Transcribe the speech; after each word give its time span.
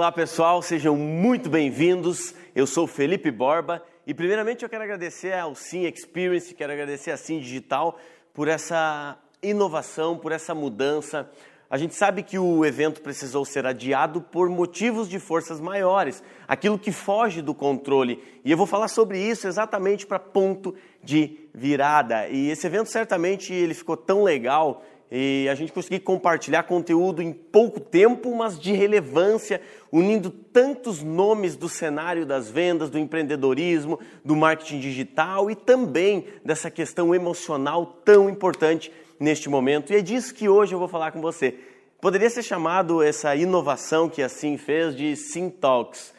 Olá 0.00 0.10
pessoal, 0.10 0.62
sejam 0.62 0.96
muito 0.96 1.50
bem-vindos. 1.50 2.34
Eu 2.54 2.66
sou 2.66 2.86
Felipe 2.86 3.30
Borba 3.30 3.84
e 4.06 4.14
primeiramente 4.14 4.62
eu 4.62 4.68
quero 4.70 4.82
agradecer 4.82 5.34
ao 5.34 5.54
Sim 5.54 5.84
Experience, 5.84 6.54
quero 6.54 6.72
agradecer 6.72 7.10
a 7.10 7.18
Sim 7.18 7.38
Digital 7.38 7.98
por 8.32 8.48
essa 8.48 9.18
inovação, 9.42 10.16
por 10.16 10.32
essa 10.32 10.54
mudança. 10.54 11.30
A 11.68 11.76
gente 11.76 11.94
sabe 11.94 12.22
que 12.22 12.38
o 12.38 12.64
evento 12.64 13.02
precisou 13.02 13.44
ser 13.44 13.66
adiado 13.66 14.22
por 14.22 14.48
motivos 14.48 15.06
de 15.06 15.18
forças 15.18 15.60
maiores, 15.60 16.22
aquilo 16.48 16.78
que 16.78 16.92
foge 16.92 17.42
do 17.42 17.54
controle. 17.54 18.24
E 18.42 18.50
eu 18.50 18.56
vou 18.56 18.66
falar 18.66 18.88
sobre 18.88 19.20
isso 19.20 19.46
exatamente 19.46 20.06
para 20.06 20.18
ponto 20.18 20.74
de 21.04 21.46
virada. 21.52 22.26
E 22.26 22.48
esse 22.48 22.66
evento 22.66 22.88
certamente 22.88 23.52
ele 23.52 23.74
ficou 23.74 23.98
tão 23.98 24.22
legal 24.22 24.82
e 25.10 25.48
a 25.50 25.54
gente 25.56 25.72
conseguir 25.72 26.00
compartilhar 26.00 26.62
conteúdo 26.62 27.20
em 27.20 27.32
pouco 27.32 27.80
tempo, 27.80 28.34
mas 28.34 28.58
de 28.58 28.72
relevância, 28.72 29.60
unindo 29.90 30.30
tantos 30.30 31.02
nomes 31.02 31.56
do 31.56 31.68
cenário 31.68 32.24
das 32.24 32.48
vendas, 32.48 32.90
do 32.90 32.98
empreendedorismo, 32.98 33.98
do 34.24 34.36
marketing 34.36 34.78
digital 34.78 35.50
e 35.50 35.56
também 35.56 36.26
dessa 36.44 36.70
questão 36.70 37.12
emocional 37.12 37.84
tão 38.04 38.30
importante 38.30 38.92
neste 39.18 39.48
momento. 39.48 39.92
E 39.92 39.96
é 39.96 40.00
disso 40.00 40.32
que 40.32 40.48
hoje 40.48 40.74
eu 40.74 40.78
vou 40.78 40.88
falar 40.88 41.10
com 41.10 41.20
você. 41.20 41.56
Poderia 42.00 42.30
ser 42.30 42.42
chamado 42.42 43.02
essa 43.02 43.34
inovação 43.34 44.08
que 44.08 44.22
assim 44.22 44.56
fez 44.56 44.94
de 44.94 45.16
Syntalks 45.16 46.14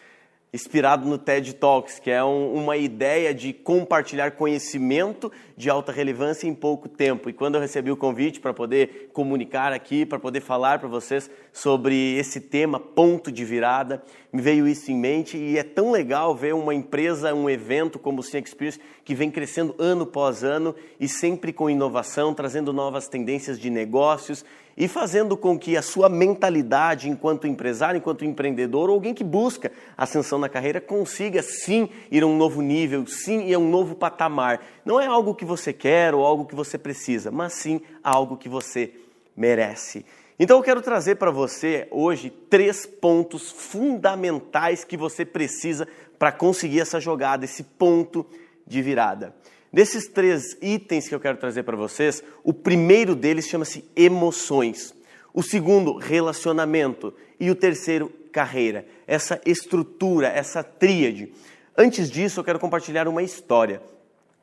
inspirado 0.53 1.07
no 1.07 1.17
TED 1.17 1.53
Talks, 1.53 1.99
que 1.99 2.11
é 2.11 2.23
um, 2.23 2.53
uma 2.53 2.75
ideia 2.75 3.33
de 3.33 3.53
compartilhar 3.53 4.31
conhecimento 4.31 5.31
de 5.61 5.69
alta 5.69 5.91
relevância 5.91 6.47
em 6.47 6.55
pouco 6.55 6.89
tempo. 6.89 7.29
E 7.29 7.33
quando 7.33 7.53
eu 7.53 7.61
recebi 7.61 7.91
o 7.91 7.95
convite 7.95 8.39
para 8.39 8.51
poder 8.51 9.11
comunicar 9.13 9.71
aqui, 9.71 10.07
para 10.07 10.17
poder 10.17 10.41
falar 10.41 10.79
para 10.79 10.89
vocês 10.89 11.29
sobre 11.53 12.17
esse 12.17 12.41
tema, 12.41 12.79
ponto 12.79 13.31
de 13.31 13.45
virada, 13.45 14.01
me 14.33 14.41
veio 14.41 14.67
isso 14.67 14.91
em 14.91 14.97
mente 14.97 15.37
e 15.37 15.59
é 15.59 15.63
tão 15.63 15.91
legal 15.91 16.33
ver 16.33 16.55
uma 16.55 16.73
empresa, 16.73 17.35
um 17.35 17.47
evento 17.47 17.99
como 17.99 18.21
o 18.21 18.23
Sim 18.23 18.39
Experience 18.39 18.79
que 19.05 19.13
vem 19.13 19.29
crescendo 19.29 19.75
ano 19.77 20.03
após 20.03 20.43
ano 20.43 20.75
e 20.99 21.07
sempre 21.07 21.53
com 21.53 21.69
inovação, 21.69 22.33
trazendo 22.33 22.73
novas 22.73 23.07
tendências 23.07 23.59
de 23.59 23.69
negócios 23.69 24.43
e 24.77 24.87
fazendo 24.87 25.35
com 25.35 25.59
que 25.59 25.75
a 25.75 25.81
sua 25.81 26.09
mentalidade 26.09 27.09
enquanto 27.09 27.47
empresário, 27.47 27.97
enquanto 27.97 28.25
empreendedor 28.25 28.89
ou 28.89 28.95
alguém 28.95 29.13
que 29.13 29.23
busca 29.23 29.71
ascensão 29.97 30.39
na 30.39 30.49
carreira 30.49 30.79
consiga 30.79 31.41
sim 31.41 31.89
ir 32.09 32.23
a 32.23 32.25
um 32.25 32.37
novo 32.37 32.61
nível, 32.61 33.05
sim 33.05 33.47
ir 33.47 33.53
a 33.53 33.59
um 33.59 33.69
novo 33.69 33.95
patamar. 33.95 34.61
Não 34.85 34.99
é 34.99 35.05
algo 35.05 35.35
que 35.35 35.45
você 35.51 35.73
quer 35.73 36.13
ou 36.15 36.25
algo 36.25 36.45
que 36.45 36.55
você 36.55 36.77
precisa, 36.77 37.29
mas 37.29 37.53
sim 37.53 37.81
algo 38.03 38.37
que 38.37 38.47
você 38.47 38.93
merece. 39.35 40.05
Então 40.39 40.57
eu 40.57 40.63
quero 40.63 40.81
trazer 40.81 41.15
para 41.15 41.29
você 41.29 41.87
hoje 41.91 42.29
três 42.29 42.85
pontos 42.85 43.51
fundamentais 43.51 44.83
que 44.83 44.97
você 44.97 45.25
precisa 45.25 45.87
para 46.17 46.31
conseguir 46.31 46.79
essa 46.79 46.99
jogada, 46.99 47.45
esse 47.45 47.63
ponto 47.63 48.25
de 48.65 48.81
virada. 48.81 49.35
Desses 49.71 50.07
três 50.07 50.57
itens 50.61 51.07
que 51.07 51.15
eu 51.15 51.19
quero 51.19 51.37
trazer 51.37 51.63
para 51.63 51.77
vocês, 51.77 52.23
o 52.43 52.53
primeiro 52.53 53.15
deles 53.15 53.47
chama-se 53.47 53.85
emoções. 53.95 54.93
O 55.33 55.43
segundo, 55.43 55.95
relacionamento. 55.97 57.13
E 57.39 57.49
o 57.49 57.55
terceiro, 57.55 58.11
carreira. 58.31 58.85
Essa 59.07 59.39
estrutura, 59.45 60.27
essa 60.27 60.63
tríade. 60.63 61.31
Antes 61.77 62.09
disso, 62.09 62.39
eu 62.39 62.43
quero 62.43 62.59
compartilhar 62.59 63.07
uma 63.07 63.23
história. 63.23 63.81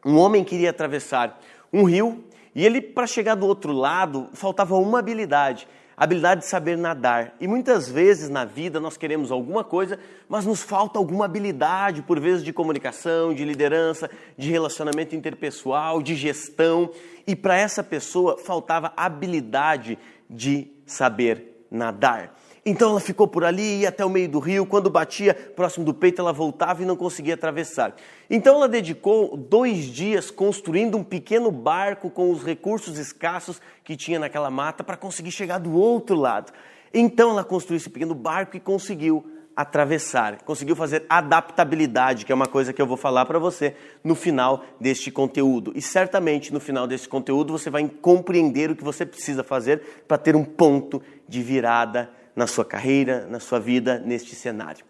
Um 0.04 0.16
homem 0.16 0.44
queria 0.44 0.70
atravessar 0.70 1.40
um 1.72 1.84
rio 1.84 2.24
e 2.54 2.64
ele, 2.64 2.80
para 2.80 3.06
chegar 3.06 3.34
do 3.34 3.46
outro 3.46 3.72
lado, 3.72 4.28
faltava 4.32 4.76
uma 4.76 4.98
habilidade 4.98 5.68
habilidade 5.98 6.42
de 6.42 6.46
saber 6.46 6.78
nadar. 6.78 7.34
E 7.40 7.48
muitas 7.48 7.90
vezes 7.90 8.28
na 8.28 8.44
vida 8.44 8.78
nós 8.78 8.96
queremos 8.96 9.32
alguma 9.32 9.64
coisa, 9.64 9.98
mas 10.28 10.46
nos 10.46 10.62
falta 10.62 10.96
alguma 10.96 11.24
habilidade, 11.24 12.02
por 12.02 12.20
vezes 12.20 12.44
de 12.44 12.52
comunicação, 12.52 13.34
de 13.34 13.44
liderança, 13.44 14.08
de 14.36 14.48
relacionamento 14.48 15.16
interpessoal, 15.16 16.00
de 16.00 16.14
gestão. 16.14 16.90
E 17.26 17.34
para 17.34 17.56
essa 17.56 17.82
pessoa 17.82 18.38
faltava 18.38 18.92
habilidade 18.96 19.98
de 20.30 20.70
saber 20.86 21.66
nadar. 21.68 22.37
Então 22.68 22.90
ela 22.90 23.00
ficou 23.00 23.26
por 23.26 23.44
ali, 23.44 23.80
ia 23.80 23.88
até 23.88 24.04
o 24.04 24.10
meio 24.10 24.28
do 24.28 24.38
rio. 24.38 24.66
Quando 24.66 24.90
batia 24.90 25.32
próximo 25.32 25.86
do 25.86 25.94
peito, 25.94 26.20
ela 26.20 26.34
voltava 26.34 26.82
e 26.82 26.84
não 26.84 26.96
conseguia 26.96 27.32
atravessar. 27.32 27.96
Então 28.28 28.56
ela 28.56 28.68
dedicou 28.68 29.38
dois 29.38 29.86
dias 29.86 30.30
construindo 30.30 30.98
um 30.98 31.02
pequeno 31.02 31.50
barco 31.50 32.10
com 32.10 32.30
os 32.30 32.44
recursos 32.44 32.98
escassos 32.98 33.58
que 33.82 33.96
tinha 33.96 34.18
naquela 34.18 34.50
mata 34.50 34.84
para 34.84 34.98
conseguir 34.98 35.30
chegar 35.30 35.56
do 35.56 35.72
outro 35.72 36.14
lado. 36.14 36.52
Então 36.92 37.30
ela 37.30 37.42
construiu 37.42 37.78
esse 37.78 37.88
pequeno 37.88 38.14
barco 38.14 38.54
e 38.54 38.60
conseguiu 38.60 39.24
atravessar, 39.56 40.42
conseguiu 40.42 40.76
fazer 40.76 41.06
adaptabilidade, 41.08 42.26
que 42.26 42.30
é 42.30 42.34
uma 42.34 42.46
coisa 42.46 42.74
que 42.74 42.82
eu 42.82 42.86
vou 42.86 42.98
falar 42.98 43.24
para 43.24 43.38
você 43.38 43.74
no 44.04 44.14
final 44.14 44.62
deste 44.78 45.10
conteúdo. 45.10 45.72
E 45.74 45.80
certamente 45.80 46.52
no 46.52 46.60
final 46.60 46.86
desse 46.86 47.08
conteúdo 47.08 47.50
você 47.50 47.70
vai 47.70 47.88
compreender 47.88 48.70
o 48.70 48.76
que 48.76 48.84
você 48.84 49.06
precisa 49.06 49.42
fazer 49.42 50.04
para 50.06 50.18
ter 50.18 50.36
um 50.36 50.44
ponto 50.44 51.02
de 51.26 51.42
virada 51.42 52.10
na 52.38 52.46
sua 52.46 52.64
carreira, 52.64 53.26
na 53.28 53.40
sua 53.40 53.58
vida, 53.58 53.98
neste 53.98 54.36
cenário. 54.36 54.84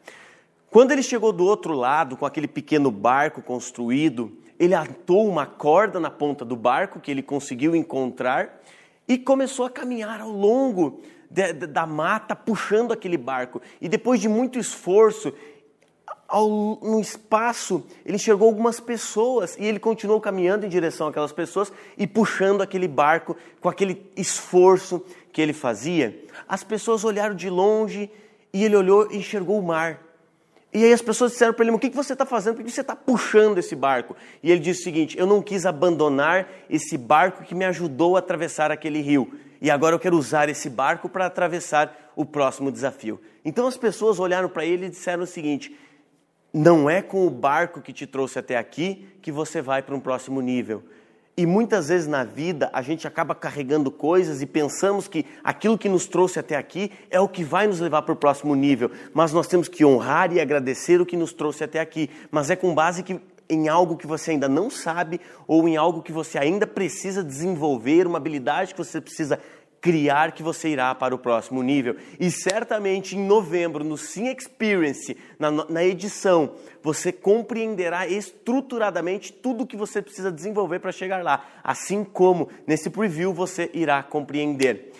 Quando 0.70 0.92
ele 0.92 1.02
chegou 1.02 1.32
do 1.32 1.46
outro 1.46 1.72
lado, 1.72 2.14
com 2.14 2.26
aquele 2.26 2.46
pequeno 2.46 2.90
barco 2.90 3.40
construído, 3.40 4.36
ele 4.58 4.74
atou 4.74 5.26
uma 5.26 5.46
corda 5.46 5.98
na 5.98 6.10
ponta 6.10 6.44
do 6.44 6.54
barco 6.54 7.00
que 7.00 7.10
ele 7.10 7.22
conseguiu 7.22 7.74
encontrar 7.74 8.60
e 9.08 9.16
começou 9.16 9.64
a 9.64 9.70
caminhar 9.70 10.20
ao 10.20 10.30
longo 10.30 11.00
de, 11.30 11.54
de, 11.54 11.66
da 11.66 11.86
mata, 11.86 12.36
puxando 12.36 12.92
aquele 12.92 13.16
barco. 13.16 13.62
E 13.80 13.88
depois 13.88 14.20
de 14.20 14.28
muito 14.28 14.58
esforço, 14.58 15.32
ao, 16.28 16.78
no 16.82 17.00
espaço, 17.00 17.82
ele 18.04 18.16
enxergou 18.16 18.46
algumas 18.46 18.78
pessoas 18.78 19.56
e 19.58 19.64
ele 19.64 19.78
continuou 19.78 20.20
caminhando 20.20 20.66
em 20.66 20.68
direção 20.68 21.08
àquelas 21.08 21.32
pessoas 21.32 21.72
e 21.96 22.06
puxando 22.06 22.60
aquele 22.60 22.86
barco 22.86 23.34
com 23.58 23.70
aquele 23.70 24.06
esforço 24.14 25.02
que 25.38 25.42
ele 25.42 25.52
fazia. 25.52 26.20
As 26.48 26.64
pessoas 26.64 27.04
olharam 27.04 27.32
de 27.32 27.48
longe 27.48 28.10
e 28.52 28.64
ele 28.64 28.74
olhou 28.74 29.06
e 29.08 29.18
enxergou 29.18 29.56
o 29.56 29.62
mar. 29.62 30.02
E 30.74 30.82
aí 30.82 30.92
as 30.92 31.00
pessoas 31.00 31.30
disseram 31.30 31.54
para 31.54 31.64
ele: 31.64 31.76
O 31.76 31.78
que 31.78 31.90
você 31.90 32.12
está 32.12 32.26
fazendo? 32.26 32.56
Por 32.56 32.64
que 32.64 32.72
você 32.72 32.80
está 32.80 32.96
puxando 32.96 33.56
esse 33.56 33.76
barco? 33.76 34.16
E 34.42 34.50
ele 34.50 34.58
disse 34.58 34.80
o 34.80 34.82
seguinte: 34.82 35.16
Eu 35.16 35.28
não 35.28 35.40
quis 35.40 35.64
abandonar 35.64 36.48
esse 36.68 36.98
barco 36.98 37.44
que 37.44 37.54
me 37.54 37.64
ajudou 37.64 38.16
a 38.16 38.18
atravessar 38.18 38.72
aquele 38.72 39.00
rio. 39.00 39.32
E 39.62 39.70
agora 39.70 39.94
eu 39.94 40.00
quero 40.00 40.18
usar 40.18 40.48
esse 40.48 40.68
barco 40.68 41.08
para 41.08 41.26
atravessar 41.26 42.12
o 42.16 42.26
próximo 42.26 42.72
desafio. 42.72 43.20
Então 43.44 43.68
as 43.68 43.76
pessoas 43.76 44.18
olharam 44.18 44.48
para 44.48 44.64
ele 44.64 44.86
e 44.86 44.90
disseram 44.90 45.22
o 45.22 45.26
seguinte: 45.26 45.72
não 46.52 46.90
é 46.90 47.00
com 47.00 47.24
o 47.24 47.30
barco 47.30 47.80
que 47.80 47.92
te 47.92 48.08
trouxe 48.08 48.40
até 48.40 48.56
aqui 48.56 49.06
que 49.22 49.30
você 49.30 49.62
vai 49.62 49.82
para 49.82 49.94
um 49.94 50.00
próximo 50.00 50.40
nível. 50.40 50.82
E 51.38 51.46
muitas 51.46 51.86
vezes 51.86 52.08
na 52.08 52.24
vida 52.24 52.68
a 52.72 52.82
gente 52.82 53.06
acaba 53.06 53.32
carregando 53.32 53.92
coisas 53.92 54.42
e 54.42 54.46
pensamos 54.46 55.06
que 55.06 55.24
aquilo 55.44 55.78
que 55.78 55.88
nos 55.88 56.04
trouxe 56.04 56.40
até 56.40 56.56
aqui 56.56 56.90
é 57.08 57.20
o 57.20 57.28
que 57.28 57.44
vai 57.44 57.68
nos 57.68 57.78
levar 57.78 58.02
para 58.02 58.12
o 58.12 58.16
próximo 58.16 58.56
nível. 58.56 58.90
Mas 59.14 59.32
nós 59.32 59.46
temos 59.46 59.68
que 59.68 59.84
honrar 59.84 60.32
e 60.32 60.40
agradecer 60.40 61.00
o 61.00 61.06
que 61.06 61.16
nos 61.16 61.32
trouxe 61.32 61.62
até 61.62 61.78
aqui. 61.78 62.10
Mas 62.28 62.50
é 62.50 62.56
com 62.56 62.74
base 62.74 63.04
que, 63.04 63.20
em 63.48 63.68
algo 63.68 63.96
que 63.96 64.04
você 64.04 64.32
ainda 64.32 64.48
não 64.48 64.68
sabe 64.68 65.20
ou 65.46 65.68
em 65.68 65.76
algo 65.76 66.02
que 66.02 66.10
você 66.10 66.38
ainda 66.38 66.66
precisa 66.66 67.22
desenvolver, 67.22 68.08
uma 68.08 68.18
habilidade 68.18 68.74
que 68.74 68.84
você 68.84 69.00
precisa 69.00 69.38
criar 69.80 70.32
que 70.32 70.42
você 70.42 70.68
irá 70.68 70.94
para 70.94 71.14
o 71.14 71.18
próximo 71.18 71.62
nível. 71.62 71.96
E 72.18 72.30
certamente 72.30 73.16
em 73.16 73.24
novembro, 73.24 73.84
no 73.84 73.96
Sim 73.96 74.28
Experience, 74.28 75.16
na, 75.38 75.50
na 75.50 75.84
edição, 75.84 76.52
você 76.82 77.12
compreenderá 77.12 78.06
estruturadamente 78.06 79.32
tudo 79.32 79.64
o 79.64 79.66
que 79.66 79.76
você 79.76 80.02
precisa 80.02 80.32
desenvolver 80.32 80.80
para 80.80 80.92
chegar 80.92 81.22
lá. 81.22 81.44
Assim 81.62 82.04
como 82.04 82.48
nesse 82.66 82.90
preview 82.90 83.32
você 83.32 83.70
irá 83.72 84.02
compreender. 84.02 84.92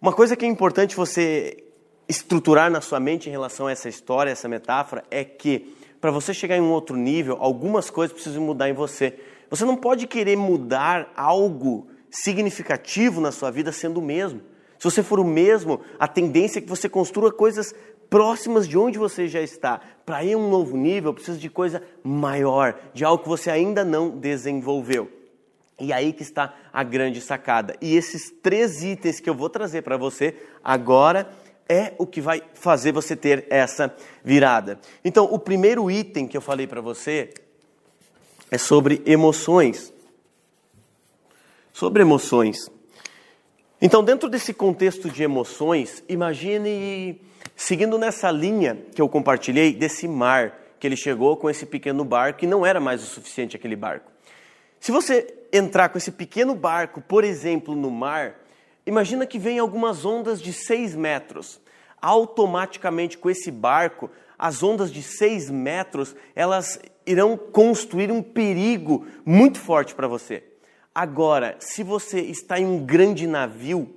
Uma 0.00 0.12
coisa 0.12 0.36
que 0.36 0.44
é 0.44 0.48
importante 0.48 0.96
você 0.96 1.64
estruturar 2.08 2.70
na 2.70 2.80
sua 2.80 2.98
mente 2.98 3.28
em 3.28 3.32
relação 3.32 3.66
a 3.66 3.72
essa 3.72 3.88
história, 3.88 4.30
essa 4.30 4.48
metáfora, 4.48 5.04
é 5.10 5.24
que 5.24 5.76
para 6.00 6.10
você 6.10 6.34
chegar 6.34 6.56
em 6.56 6.60
um 6.60 6.72
outro 6.72 6.96
nível, 6.96 7.36
algumas 7.40 7.88
coisas 7.88 8.12
precisam 8.12 8.42
mudar 8.42 8.68
em 8.68 8.72
você. 8.72 9.18
Você 9.48 9.64
não 9.64 9.76
pode 9.76 10.06
querer 10.06 10.36
mudar 10.36 11.12
algo 11.14 11.86
significativo 12.12 13.20
na 13.20 13.32
sua 13.32 13.50
vida 13.50 13.72
sendo 13.72 13.98
o 13.98 14.02
mesmo. 14.02 14.42
Se 14.78 14.84
você 14.84 15.02
for 15.02 15.18
o 15.18 15.24
mesmo, 15.24 15.80
a 15.98 16.06
tendência 16.06 16.58
é 16.58 16.62
que 16.62 16.68
você 16.68 16.88
construa 16.88 17.32
coisas 17.32 17.74
próximas 18.10 18.68
de 18.68 18.76
onde 18.76 18.98
você 18.98 19.26
já 19.26 19.40
está. 19.40 19.80
Para 20.04 20.22
ir 20.22 20.34
a 20.34 20.38
um 20.38 20.50
novo 20.50 20.76
nível, 20.76 21.14
precisa 21.14 21.38
de 21.38 21.48
coisa 21.48 21.82
maior, 22.04 22.78
de 22.92 23.04
algo 23.04 23.22
que 23.22 23.28
você 23.28 23.50
ainda 23.50 23.84
não 23.84 24.10
desenvolveu. 24.10 25.10
E 25.80 25.92
aí 25.92 26.12
que 26.12 26.22
está 26.22 26.54
a 26.72 26.84
grande 26.84 27.20
sacada. 27.20 27.74
E 27.80 27.96
esses 27.96 28.30
três 28.42 28.82
itens 28.82 29.18
que 29.18 29.30
eu 29.30 29.34
vou 29.34 29.48
trazer 29.48 29.82
para 29.82 29.96
você 29.96 30.36
agora 30.62 31.30
é 31.68 31.94
o 31.96 32.06
que 32.06 32.20
vai 32.20 32.42
fazer 32.52 32.92
você 32.92 33.16
ter 33.16 33.46
essa 33.48 33.94
virada. 34.22 34.78
Então, 35.02 35.24
o 35.24 35.38
primeiro 35.38 35.90
item 35.90 36.28
que 36.28 36.36
eu 36.36 36.42
falei 36.42 36.66
para 36.66 36.80
você 36.80 37.30
é 38.50 38.58
sobre 38.58 39.00
emoções 39.06 39.92
sobre 41.72 42.02
emoções. 42.02 42.70
Então, 43.80 44.04
dentro 44.04 44.28
desse 44.28 44.54
contexto 44.54 45.10
de 45.10 45.22
emoções, 45.22 46.04
imagine 46.08 47.20
Seguindo 47.56 47.98
nessa 47.98 48.30
linha 48.30 48.76
que 48.94 49.00
eu 49.00 49.08
compartilhei 49.08 49.72
desse 49.72 50.08
mar, 50.08 50.58
que 50.78 50.86
ele 50.86 50.96
chegou 50.96 51.36
com 51.36 51.48
esse 51.48 51.66
pequeno 51.66 52.04
barco 52.04 52.44
e 52.44 52.48
não 52.48 52.66
era 52.66 52.80
mais 52.80 53.02
o 53.02 53.06
suficiente 53.06 53.56
aquele 53.56 53.76
barco. 53.76 54.10
Se 54.80 54.90
você 54.90 55.32
entrar 55.52 55.88
com 55.90 55.98
esse 55.98 56.10
pequeno 56.10 56.54
barco, 56.54 57.00
por 57.00 57.22
exemplo, 57.22 57.76
no 57.76 57.90
mar, 57.90 58.40
imagina 58.84 59.26
que 59.26 59.38
vem 59.38 59.58
algumas 59.58 60.04
ondas 60.04 60.40
de 60.40 60.52
6 60.52 60.96
metros. 60.96 61.60
Automaticamente 62.00 63.16
com 63.16 63.30
esse 63.30 63.50
barco, 63.50 64.10
as 64.36 64.60
ondas 64.62 64.90
de 64.90 65.02
6 65.02 65.50
metros, 65.50 66.16
elas 66.34 66.80
irão 67.06 67.36
construir 67.36 68.10
um 68.10 68.22
perigo 68.22 69.06
muito 69.24 69.60
forte 69.60 69.94
para 69.94 70.08
você. 70.08 70.42
Agora, 70.94 71.56
se 71.58 71.82
você 71.82 72.20
está 72.20 72.60
em 72.60 72.66
um 72.66 72.84
grande 72.84 73.26
navio, 73.26 73.94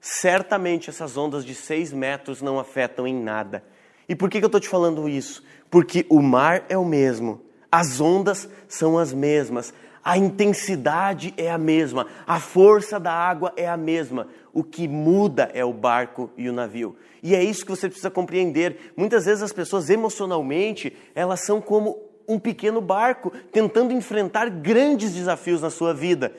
certamente 0.00 0.88
essas 0.88 1.16
ondas 1.16 1.44
de 1.44 1.54
6 1.54 1.92
metros 1.92 2.40
não 2.40 2.58
afetam 2.58 3.06
em 3.06 3.14
nada. 3.14 3.62
E 4.08 4.16
por 4.16 4.30
que, 4.30 4.38
que 4.38 4.44
eu 4.44 4.48
estou 4.48 4.60
te 4.60 4.68
falando 4.68 5.08
isso? 5.08 5.44
Porque 5.70 6.06
o 6.08 6.22
mar 6.22 6.64
é 6.68 6.78
o 6.78 6.84
mesmo, 6.84 7.42
as 7.70 8.00
ondas 8.00 8.48
são 8.66 8.98
as 8.98 9.12
mesmas, 9.12 9.72
a 10.02 10.16
intensidade 10.16 11.34
é 11.36 11.50
a 11.50 11.58
mesma, 11.58 12.06
a 12.26 12.40
força 12.40 12.98
da 12.98 13.12
água 13.12 13.52
é 13.54 13.68
a 13.68 13.76
mesma. 13.76 14.28
O 14.52 14.64
que 14.64 14.88
muda 14.88 15.50
é 15.52 15.64
o 15.64 15.72
barco 15.72 16.30
e 16.36 16.48
o 16.48 16.52
navio. 16.52 16.96
E 17.22 17.34
é 17.34 17.44
isso 17.44 17.64
que 17.64 17.70
você 17.70 17.86
precisa 17.86 18.10
compreender. 18.10 18.92
Muitas 18.96 19.26
vezes 19.26 19.42
as 19.42 19.52
pessoas 19.52 19.90
emocionalmente, 19.90 20.96
elas 21.14 21.40
são 21.40 21.60
como 21.60 22.09
um 22.30 22.38
pequeno 22.38 22.80
barco 22.80 23.32
tentando 23.52 23.92
enfrentar 23.92 24.48
grandes 24.48 25.12
desafios 25.12 25.60
na 25.60 25.70
sua 25.70 25.92
vida 25.92 26.32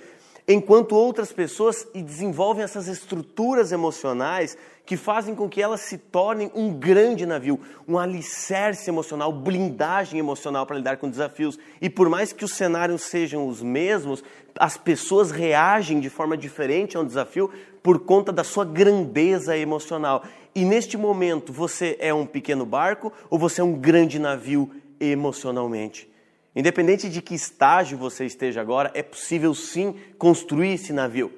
enquanto 0.48 0.96
outras 0.96 1.32
pessoas 1.32 1.88
desenvolvem 1.94 2.64
essas 2.64 2.88
estruturas 2.88 3.72
emocionais 3.72 4.58
que 4.86 4.98
fazem 4.98 5.36
com 5.36 5.48
que 5.48 5.62
elas 5.62 5.82
se 5.82 5.98
tornem 5.98 6.52
um 6.54 6.74
grande 6.74 7.26
navio, 7.26 7.60
um 7.88 7.98
alicerce 7.98 8.90
emocional, 8.90 9.32
blindagem 9.32 10.20
emocional 10.20 10.66
para 10.66 10.78
lidar 10.78 10.98
com 10.98 11.10
desafios. 11.10 11.58
E 11.80 11.90
por 11.90 12.10
mais 12.10 12.34
que 12.34 12.44
os 12.44 12.54
cenários 12.54 13.04
sejam 13.04 13.48
os 13.48 13.62
mesmos, 13.62 14.24
as 14.58 14.78
pessoas 14.78 15.32
reagem 15.32 16.00
de 16.00 16.10
forma 16.10 16.36
diferente 16.36 16.98
a 16.98 17.00
um 17.00 17.06
desafio 17.06 17.50
por 17.82 18.00
conta 18.00 18.32
da 18.32 18.44
sua 18.44 18.66
grandeza 18.66 19.56
emocional. 19.56 20.24
E 20.54 20.66
neste 20.66 20.98
momento, 20.98 21.54
você 21.54 21.96
é 22.00 22.14
um 22.14 22.26
pequeno 22.26 22.66
barco 22.66 23.14
ou 23.30 23.40
você 23.40 23.62
é 23.62 23.64
um 23.64 23.74
grande 23.74 24.20
navio 24.20 24.70
emocionalmente? 25.02 26.10
Independente 26.56 27.10
de 27.10 27.22
que 27.22 27.34
estágio 27.34 27.98
você 27.98 28.26
esteja 28.26 28.62
agora, 28.62 28.92
é 28.94 29.02
possível 29.02 29.56
sim 29.56 29.96
construir 30.18 30.74
esse 30.74 30.92
navio. 30.92 31.32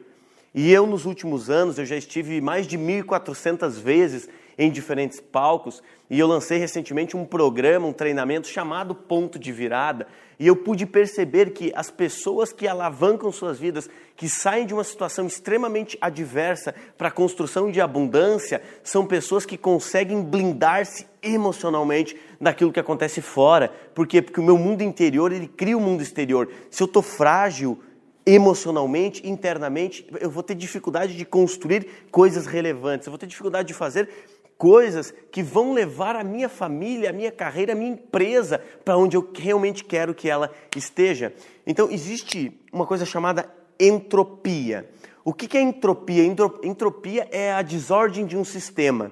E 0.55 0.71
eu, 0.71 0.85
nos 0.85 1.05
últimos 1.05 1.49
anos, 1.49 1.77
eu 1.77 1.85
já 1.85 1.95
estive 1.95 2.39
mais 2.41 2.67
de 2.67 2.77
1.400 2.77 3.71
vezes 3.79 4.29
em 4.57 4.69
diferentes 4.69 5.19
palcos 5.19 5.81
e 6.09 6.19
eu 6.19 6.27
lancei 6.27 6.59
recentemente 6.59 7.17
um 7.17 7.25
programa, 7.25 7.87
um 7.87 7.93
treinamento 7.93 8.47
chamado 8.47 8.93
Ponto 8.93 9.39
de 9.39 9.51
Virada. 9.51 10.05
E 10.39 10.45
eu 10.45 10.55
pude 10.55 10.85
perceber 10.85 11.51
que 11.51 11.71
as 11.75 11.89
pessoas 11.89 12.53
que 12.53 12.67
alavancam 12.67 13.31
suas 13.31 13.59
vidas, 13.59 13.89
que 14.15 14.29
saem 14.29 14.65
de 14.65 14.73
uma 14.73 14.83
situação 14.83 15.25
extremamente 15.25 15.97
adversa 15.99 16.75
para 16.97 17.07
a 17.07 17.11
construção 17.11 17.71
de 17.71 17.81
abundância, 17.81 18.61
são 18.83 19.05
pessoas 19.07 19.45
que 19.45 19.57
conseguem 19.57 20.21
blindar-se 20.21 21.07
emocionalmente 21.23 22.15
daquilo 22.39 22.71
que 22.71 22.79
acontece 22.79 23.21
fora. 23.21 23.71
Por 23.95 24.05
quê? 24.05 24.21
Porque 24.21 24.39
o 24.39 24.43
meu 24.43 24.57
mundo 24.57 24.81
interior, 24.81 25.31
ele 25.31 25.47
cria 25.47 25.77
o 25.77 25.79
um 25.79 25.83
mundo 25.83 26.01
exterior. 26.01 26.49
Se 26.69 26.83
eu 26.83 26.85
estou 26.85 27.01
frágil 27.01 27.79
emocionalmente, 28.25 29.27
internamente, 29.27 30.07
eu 30.19 30.29
vou 30.29 30.43
ter 30.43 30.55
dificuldade 30.55 31.15
de 31.15 31.25
construir 31.25 31.87
coisas 32.11 32.45
relevantes. 32.45 33.07
Eu 33.07 33.11
vou 33.11 33.17
ter 33.17 33.27
dificuldade 33.27 33.67
de 33.67 33.73
fazer 33.73 34.09
coisas 34.57 35.13
que 35.31 35.43
vão 35.43 35.73
levar 35.73 36.15
a 36.15 36.23
minha 36.23 36.47
família, 36.47 37.09
a 37.09 37.13
minha 37.13 37.31
carreira, 37.31 37.73
a 37.73 37.75
minha 37.75 37.91
empresa 37.91 38.61
para 38.85 38.97
onde 38.97 39.17
eu 39.17 39.29
realmente 39.33 39.83
quero 39.83 40.13
que 40.13 40.29
ela 40.29 40.51
esteja. 40.75 41.33
Então, 41.65 41.89
existe 41.91 42.57
uma 42.71 42.85
coisa 42.85 43.05
chamada 43.05 43.49
entropia. 43.79 44.89
O 45.25 45.33
que 45.33 45.57
é 45.57 45.61
entropia? 45.61 46.23
Entropia 46.63 47.27
é 47.31 47.53
a 47.53 47.61
desordem 47.61 48.25
de 48.25 48.37
um 48.37 48.43
sistema. 48.43 49.11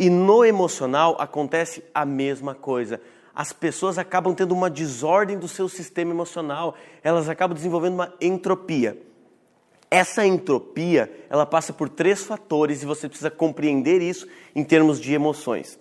E 0.00 0.08
no 0.08 0.42
emocional 0.46 1.14
acontece 1.18 1.84
a 1.94 2.06
mesma 2.06 2.54
coisa. 2.54 2.98
As 3.34 3.52
pessoas 3.52 3.98
acabam 3.98 4.34
tendo 4.34 4.52
uma 4.52 4.70
desordem 4.70 5.38
do 5.38 5.46
seu 5.46 5.68
sistema 5.68 6.10
emocional, 6.10 6.74
elas 7.04 7.28
acabam 7.28 7.54
desenvolvendo 7.54 7.92
uma 7.92 8.14
entropia. 8.18 8.98
Essa 9.90 10.24
entropia, 10.24 11.12
ela 11.28 11.44
passa 11.44 11.74
por 11.74 11.90
três 11.90 12.24
fatores 12.24 12.82
e 12.82 12.86
você 12.86 13.10
precisa 13.10 13.30
compreender 13.30 14.00
isso 14.00 14.26
em 14.56 14.64
termos 14.64 14.98
de 14.98 15.12
emoções. 15.12 15.78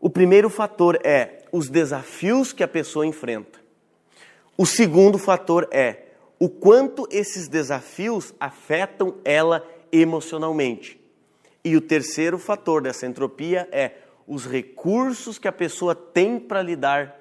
O 0.00 0.10
primeiro 0.10 0.50
fator 0.50 0.98
é 1.04 1.44
os 1.52 1.68
desafios 1.68 2.52
que 2.52 2.64
a 2.64 2.68
pessoa 2.68 3.06
enfrenta. 3.06 3.60
O 4.58 4.66
segundo 4.66 5.16
fator 5.16 5.68
é 5.70 6.06
o 6.40 6.48
quanto 6.48 7.06
esses 7.08 7.46
desafios 7.46 8.34
afetam 8.40 9.14
ela 9.24 9.64
emocionalmente. 9.92 11.03
E 11.64 11.76
o 11.76 11.80
terceiro 11.80 12.38
fator 12.38 12.82
dessa 12.82 13.06
entropia 13.06 13.68
é 13.72 13.92
os 14.26 14.46
recursos 14.46 15.38
que 15.38 15.48
a 15.48 15.52
pessoa 15.52 15.94
tem 15.94 16.38
para 16.38 16.62
lidar 16.62 17.16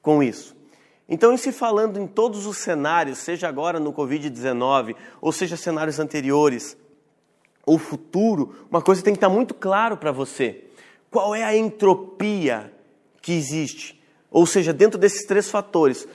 com 0.00 0.22
isso. 0.22 0.56
Então, 1.08 1.32
em 1.32 1.36
se 1.36 1.52
falando 1.52 2.00
em 2.00 2.06
todos 2.06 2.46
os 2.46 2.56
cenários, 2.56 3.18
seja 3.18 3.46
agora 3.46 3.78
no 3.78 3.92
Covid-19, 3.92 4.96
ou 5.20 5.32
seja 5.32 5.56
cenários 5.56 5.98
anteriores, 5.98 6.76
ou 7.66 7.78
futuro, 7.78 8.66
uma 8.70 8.80
coisa 8.80 9.02
tem 9.02 9.12
que 9.12 9.18
estar 9.18 9.28
muito 9.28 9.54
claro 9.54 9.96
para 9.96 10.12
você. 10.12 10.64
Qual 11.10 11.34
é 11.34 11.42
a 11.44 11.56
entropia 11.56 12.72
que 13.20 13.32
existe? 13.32 14.02
Ou 14.30 14.46
seja, 14.46 14.72
dentro 14.72 14.98
desses 14.98 15.26
três 15.26 15.50
fatores, 15.50 16.08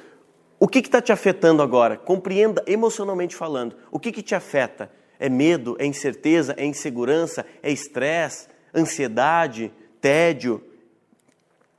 o 0.59 0.67
que 0.67 0.79
está 0.79 1.01
te 1.01 1.11
afetando 1.11 1.61
agora? 1.61 1.97
Compreenda 1.97 2.63
emocionalmente 2.67 3.35
falando. 3.35 3.75
O 3.91 3.99
que, 3.99 4.11
que 4.11 4.21
te 4.21 4.35
afeta? 4.35 4.91
É 5.19 5.27
medo, 5.27 5.75
é 5.77 5.85
incerteza, 5.85 6.55
é 6.57 6.65
insegurança, 6.65 7.45
é 7.61 7.71
estresse, 7.71 8.47
ansiedade, 8.73 9.71
tédio? 9.99 10.63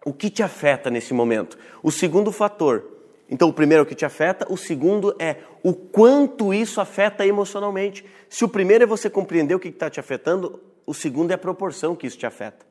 O 0.05 0.13
que 0.13 0.29
te 0.29 0.43
afeta 0.43 0.91
nesse 0.91 1.15
momento? 1.15 1.59
O 1.83 1.91
segundo 1.91 2.31
fator. 2.31 2.85
Então, 3.31 3.49
o 3.49 3.53
primeiro 3.53 3.83
é 3.83 3.85
o 3.85 3.87
que 3.87 3.95
te 3.95 4.05
afeta, 4.05 4.47
o 4.51 4.57
segundo 4.57 5.15
é 5.19 5.37
o 5.63 5.73
quanto 5.73 6.53
isso 6.53 6.81
afeta 6.81 7.25
emocionalmente. 7.25 8.05
Se 8.29 8.45
o 8.45 8.49
primeiro 8.49 8.85
é 8.85 8.87
você 8.87 9.09
compreender 9.09 9.55
o 9.55 9.61
que 9.61 9.69
está 9.69 9.89
te 9.89 10.01
afetando, 10.01 10.61
o 10.85 10.93
segundo 10.93 11.31
é 11.31 11.35
a 11.35 11.39
proporção 11.39 11.95
que 11.95 12.07
isso 12.07 12.19
te 12.19 12.27
afeta. 12.27 12.67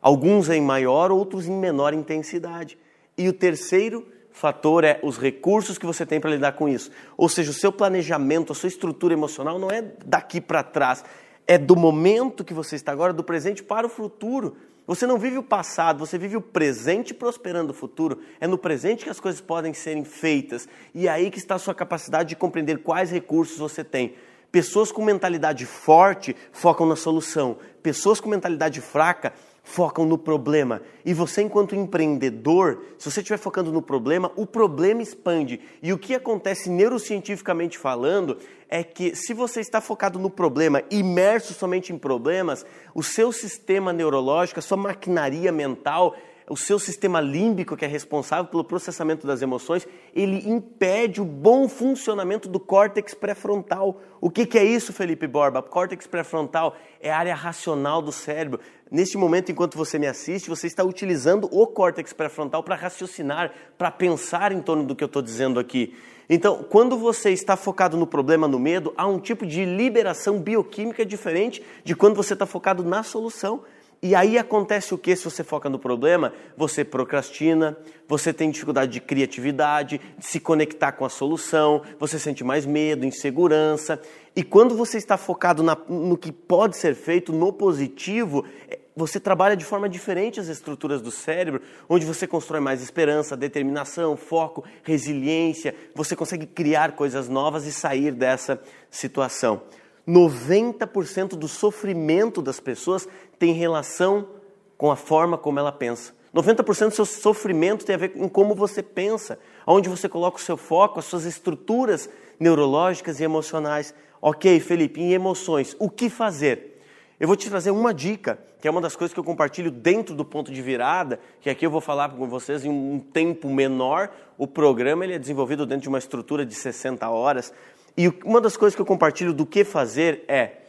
Alguns 0.00 0.48
em 0.48 0.62
maior, 0.62 1.10
outros 1.10 1.46
em 1.46 1.52
menor 1.52 1.92
intensidade. 1.92 2.78
E 3.18 3.28
o 3.28 3.32
terceiro 3.32 4.06
fator 4.32 4.84
é 4.84 4.98
os 5.02 5.18
recursos 5.18 5.78
que 5.78 5.86
você 5.86 6.06
tem 6.06 6.20
para 6.20 6.30
lidar 6.30 6.52
com 6.52 6.68
isso. 6.68 6.90
Ou 7.16 7.28
seja, 7.28 7.50
o 7.50 7.54
seu 7.54 7.72
planejamento, 7.72 8.52
a 8.52 8.54
sua 8.54 8.68
estrutura 8.68 9.14
emocional 9.14 9.58
não 9.58 9.70
é 9.70 9.82
daqui 10.04 10.40
para 10.40 10.62
trás, 10.62 11.04
é 11.46 11.58
do 11.58 11.76
momento 11.76 12.44
que 12.44 12.54
você 12.54 12.76
está 12.76 12.92
agora, 12.92 13.12
do 13.12 13.24
presente 13.24 13.62
para 13.62 13.86
o 13.86 13.90
futuro. 13.90 14.56
Você 14.86 15.06
não 15.06 15.18
vive 15.18 15.38
o 15.38 15.42
passado, 15.42 15.98
você 15.98 16.18
vive 16.18 16.36
o 16.36 16.40
presente 16.40 17.14
prosperando 17.14 17.70
o 17.70 17.74
futuro. 17.74 18.20
É 18.40 18.46
no 18.46 18.58
presente 18.58 19.04
que 19.04 19.10
as 19.10 19.20
coisas 19.20 19.40
podem 19.40 19.72
serem 19.72 20.04
feitas. 20.04 20.68
E 20.94 21.06
é 21.06 21.10
aí 21.10 21.30
que 21.30 21.38
está 21.38 21.54
a 21.54 21.58
sua 21.58 21.74
capacidade 21.74 22.30
de 22.30 22.36
compreender 22.36 22.78
quais 22.78 23.10
recursos 23.10 23.58
você 23.58 23.84
tem. 23.84 24.14
Pessoas 24.50 24.90
com 24.90 25.04
mentalidade 25.04 25.64
forte 25.64 26.34
focam 26.50 26.86
na 26.86 26.96
solução. 26.96 27.58
Pessoas 27.82 28.20
com 28.20 28.28
mentalidade 28.28 28.80
fraca 28.80 29.32
focam 29.62 30.04
no 30.04 30.18
problema. 30.18 30.80
E 31.04 31.14
você, 31.14 31.42
enquanto 31.42 31.74
empreendedor, 31.74 32.82
se 32.98 33.10
você 33.10 33.20
estiver 33.20 33.38
focando 33.38 33.72
no 33.72 33.82
problema, 33.82 34.32
o 34.36 34.46
problema 34.46 35.02
expande. 35.02 35.60
E 35.82 35.92
o 35.92 35.98
que 35.98 36.14
acontece 36.14 36.70
neurocientificamente 36.70 37.78
falando 37.78 38.38
é 38.68 38.82
que 38.82 39.14
se 39.14 39.34
você 39.34 39.60
está 39.60 39.80
focado 39.80 40.18
no 40.18 40.30
problema, 40.30 40.82
imerso 40.90 41.52
somente 41.52 41.92
em 41.92 41.98
problemas, 41.98 42.64
o 42.94 43.02
seu 43.02 43.32
sistema 43.32 43.92
neurológico, 43.92 44.60
a 44.60 44.62
sua 44.62 44.76
maquinaria 44.76 45.50
mental, 45.50 46.14
o 46.50 46.56
seu 46.56 46.80
sistema 46.80 47.20
límbico, 47.20 47.76
que 47.76 47.84
é 47.84 47.88
responsável 47.88 48.46
pelo 48.46 48.64
processamento 48.64 49.24
das 49.24 49.40
emoções, 49.40 49.86
ele 50.12 50.50
impede 50.50 51.22
o 51.22 51.24
bom 51.24 51.68
funcionamento 51.68 52.48
do 52.48 52.58
córtex 52.58 53.14
pré-frontal. 53.14 54.00
O 54.20 54.28
que, 54.28 54.44
que, 54.44 54.58
é 54.58 54.64
isso, 54.64 54.92
Felipe 54.92 55.28
Borba? 55.28 55.62
Córtex 55.62 56.08
pré-frontal 56.08 56.76
é 57.00 57.12
a 57.12 57.16
área 57.16 57.34
racional 57.36 58.02
do 58.02 58.10
cérebro. 58.10 58.58
Neste 58.90 59.16
momento, 59.16 59.52
enquanto 59.52 59.78
você 59.78 59.96
me 59.96 60.08
assiste, 60.08 60.50
você 60.50 60.66
está 60.66 60.82
utilizando 60.82 61.48
o 61.52 61.64
córtex 61.68 62.12
pré-frontal 62.12 62.64
para 62.64 62.74
raciocinar, 62.74 63.52
para 63.78 63.92
pensar 63.92 64.50
em 64.50 64.60
torno 64.60 64.82
do 64.82 64.96
que 64.96 65.04
eu 65.04 65.06
estou 65.06 65.22
dizendo 65.22 65.60
aqui. 65.60 65.94
Então, 66.28 66.64
quando 66.68 66.98
você 66.98 67.30
está 67.30 67.56
focado 67.56 67.96
no 67.96 68.08
problema, 68.08 68.48
no 68.48 68.58
medo, 68.58 68.92
há 68.96 69.06
um 69.06 69.20
tipo 69.20 69.46
de 69.46 69.64
liberação 69.64 70.40
bioquímica 70.40 71.06
diferente 71.06 71.62
de 71.84 71.94
quando 71.94 72.16
você 72.16 72.32
está 72.32 72.44
focado 72.44 72.82
na 72.82 73.04
solução. 73.04 73.62
E 74.02 74.14
aí 74.14 74.38
acontece 74.38 74.94
o 74.94 74.98
que 74.98 75.14
se 75.14 75.24
você 75.24 75.44
foca 75.44 75.68
no 75.68 75.78
problema? 75.78 76.32
Você 76.56 76.82
procrastina, 76.82 77.76
você 78.08 78.32
tem 78.32 78.50
dificuldade 78.50 78.90
de 78.90 79.00
criatividade, 79.00 80.00
de 80.16 80.24
se 80.24 80.40
conectar 80.40 80.92
com 80.92 81.04
a 81.04 81.10
solução, 81.10 81.82
você 81.98 82.18
sente 82.18 82.42
mais 82.42 82.64
medo, 82.64 83.04
insegurança. 83.04 84.00
E 84.34 84.42
quando 84.42 84.74
você 84.74 84.96
está 84.96 85.18
focado 85.18 85.62
na, 85.62 85.76
no 85.86 86.16
que 86.16 86.32
pode 86.32 86.78
ser 86.78 86.94
feito, 86.94 87.30
no 87.30 87.52
positivo, 87.52 88.46
é, 88.70 88.78
você 88.96 89.20
trabalha 89.20 89.54
de 89.54 89.66
forma 89.66 89.86
diferente 89.86 90.40
as 90.40 90.48
estruturas 90.48 91.02
do 91.02 91.10
cérebro, 91.10 91.60
onde 91.86 92.06
você 92.06 92.26
constrói 92.26 92.60
mais 92.60 92.82
esperança, 92.82 93.36
determinação, 93.36 94.16
foco, 94.16 94.64
resiliência, 94.82 95.74
você 95.94 96.16
consegue 96.16 96.46
criar 96.46 96.92
coisas 96.92 97.28
novas 97.28 97.66
e 97.66 97.72
sair 97.72 98.12
dessa 98.12 98.58
situação. 98.90 99.60
90% 100.08 101.30
do 101.36 101.46
sofrimento 101.46 102.42
das 102.42 102.58
pessoas 102.58 103.06
tem 103.40 103.54
relação 103.54 104.28
com 104.76 104.90
a 104.90 104.96
forma 104.96 105.38
como 105.38 105.58
ela 105.58 105.72
pensa. 105.72 106.12
90% 106.32 106.90
do 106.90 106.94
seu 106.94 107.06
sofrimento 107.06 107.84
tem 107.84 107.94
a 107.94 107.98
ver 107.98 108.10
com 108.10 108.28
como 108.28 108.54
você 108.54 108.82
pensa, 108.82 109.38
onde 109.66 109.88
você 109.88 110.08
coloca 110.08 110.36
o 110.36 110.40
seu 110.40 110.58
foco, 110.58 111.00
as 111.00 111.06
suas 111.06 111.24
estruturas 111.24 112.08
neurológicas 112.38 113.18
e 113.18 113.24
emocionais. 113.24 113.94
Ok, 114.20 114.60
Felipe, 114.60 115.00
em 115.00 115.12
emoções, 115.12 115.74
o 115.78 115.88
que 115.88 116.10
fazer? 116.10 116.82
Eu 117.18 117.26
vou 117.26 117.34
te 117.34 117.48
trazer 117.48 117.70
uma 117.70 117.94
dica, 117.94 118.38
que 118.60 118.68
é 118.68 118.70
uma 118.70 118.80
das 118.80 118.94
coisas 118.94 119.14
que 119.14 119.18
eu 119.18 119.24
compartilho 119.24 119.70
dentro 119.70 120.14
do 120.14 120.24
ponto 120.24 120.52
de 120.52 120.60
virada, 120.60 121.18
que 121.40 121.48
aqui 121.48 121.64
eu 121.64 121.70
vou 121.70 121.80
falar 121.80 122.10
com 122.10 122.28
vocês 122.28 122.64
em 122.64 122.70
um 122.70 122.98
tempo 122.98 123.48
menor. 123.48 124.10
O 124.36 124.46
programa 124.46 125.04
ele 125.04 125.14
é 125.14 125.18
desenvolvido 125.18 125.64
dentro 125.64 125.82
de 125.82 125.88
uma 125.88 125.98
estrutura 125.98 126.44
de 126.44 126.54
60 126.54 127.08
horas. 127.08 127.52
E 127.96 128.08
uma 128.22 128.40
das 128.40 128.56
coisas 128.56 128.76
que 128.76 128.82
eu 128.82 128.86
compartilho 128.86 129.32
do 129.32 129.46
que 129.46 129.64
fazer 129.64 130.24
é 130.28 130.60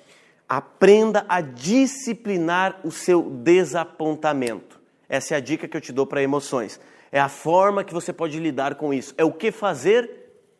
aprenda 0.51 1.25
a 1.29 1.39
disciplinar 1.39 2.81
o 2.83 2.91
seu 2.91 3.21
desapontamento. 3.21 4.81
Essa 5.07 5.35
é 5.35 5.37
a 5.37 5.39
dica 5.39 5.65
que 5.65 5.77
eu 5.77 5.79
te 5.79 5.93
dou 5.93 6.05
para 6.05 6.21
emoções. 6.21 6.77
É 7.09 7.21
a 7.21 7.29
forma 7.29 7.85
que 7.85 7.93
você 7.93 8.11
pode 8.11 8.37
lidar 8.37 8.75
com 8.75 8.93
isso. 8.93 9.13
É 9.17 9.23
o 9.23 9.31
que 9.31 9.49
fazer 9.49 10.11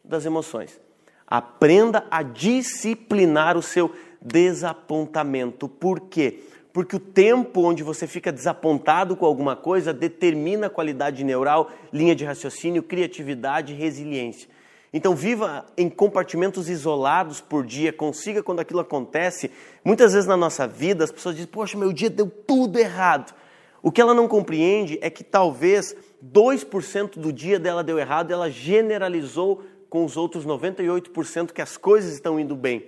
das 0.01 0.25
emoções. 0.25 0.79
Aprenda 1.27 2.07
a 2.09 2.23
disciplinar 2.23 3.57
o 3.57 3.61
seu 3.61 3.93
desapontamento. 4.21 5.67
Por 5.67 5.99
quê? 5.99 6.39
Porque 6.71 6.95
o 6.95 6.99
tempo 6.99 7.61
onde 7.61 7.83
você 7.83 8.07
fica 8.07 8.31
desapontado 8.31 9.17
com 9.17 9.25
alguma 9.25 9.57
coisa 9.57 9.91
determina 9.91 10.67
a 10.67 10.69
qualidade 10.69 11.21
neural, 11.21 11.69
linha 11.91 12.15
de 12.15 12.23
raciocínio, 12.23 12.81
criatividade 12.81 13.73
e 13.73 13.75
resiliência. 13.75 14.47
Então, 14.93 15.15
viva 15.15 15.65
em 15.77 15.89
compartimentos 15.89 16.69
isolados 16.69 17.39
por 17.39 17.65
dia, 17.65 17.93
consiga 17.93 18.43
quando 18.43 18.59
aquilo 18.59 18.81
acontece. 18.81 19.49
Muitas 19.85 20.13
vezes 20.13 20.27
na 20.27 20.35
nossa 20.35 20.67
vida 20.67 21.03
as 21.03 21.11
pessoas 21.11 21.35
dizem: 21.35 21.49
Poxa, 21.49 21.77
meu 21.77 21.93
dia 21.93 22.09
deu 22.09 22.29
tudo 22.29 22.77
errado. 22.77 23.33
O 23.81 23.91
que 23.91 24.01
ela 24.01 24.13
não 24.13 24.27
compreende 24.27 24.99
é 25.01 25.09
que 25.09 25.23
talvez 25.23 25.95
2% 26.23 27.17
do 27.17 27.33
dia 27.33 27.57
dela 27.57 27.83
deu 27.83 27.97
errado, 27.97 28.31
ela 28.31 28.49
generalizou 28.49 29.63
com 29.89 30.05
os 30.05 30.15
outros 30.15 30.45
98% 30.45 31.51
que 31.51 31.61
as 31.61 31.77
coisas 31.77 32.13
estão 32.13 32.39
indo 32.39 32.55
bem, 32.55 32.87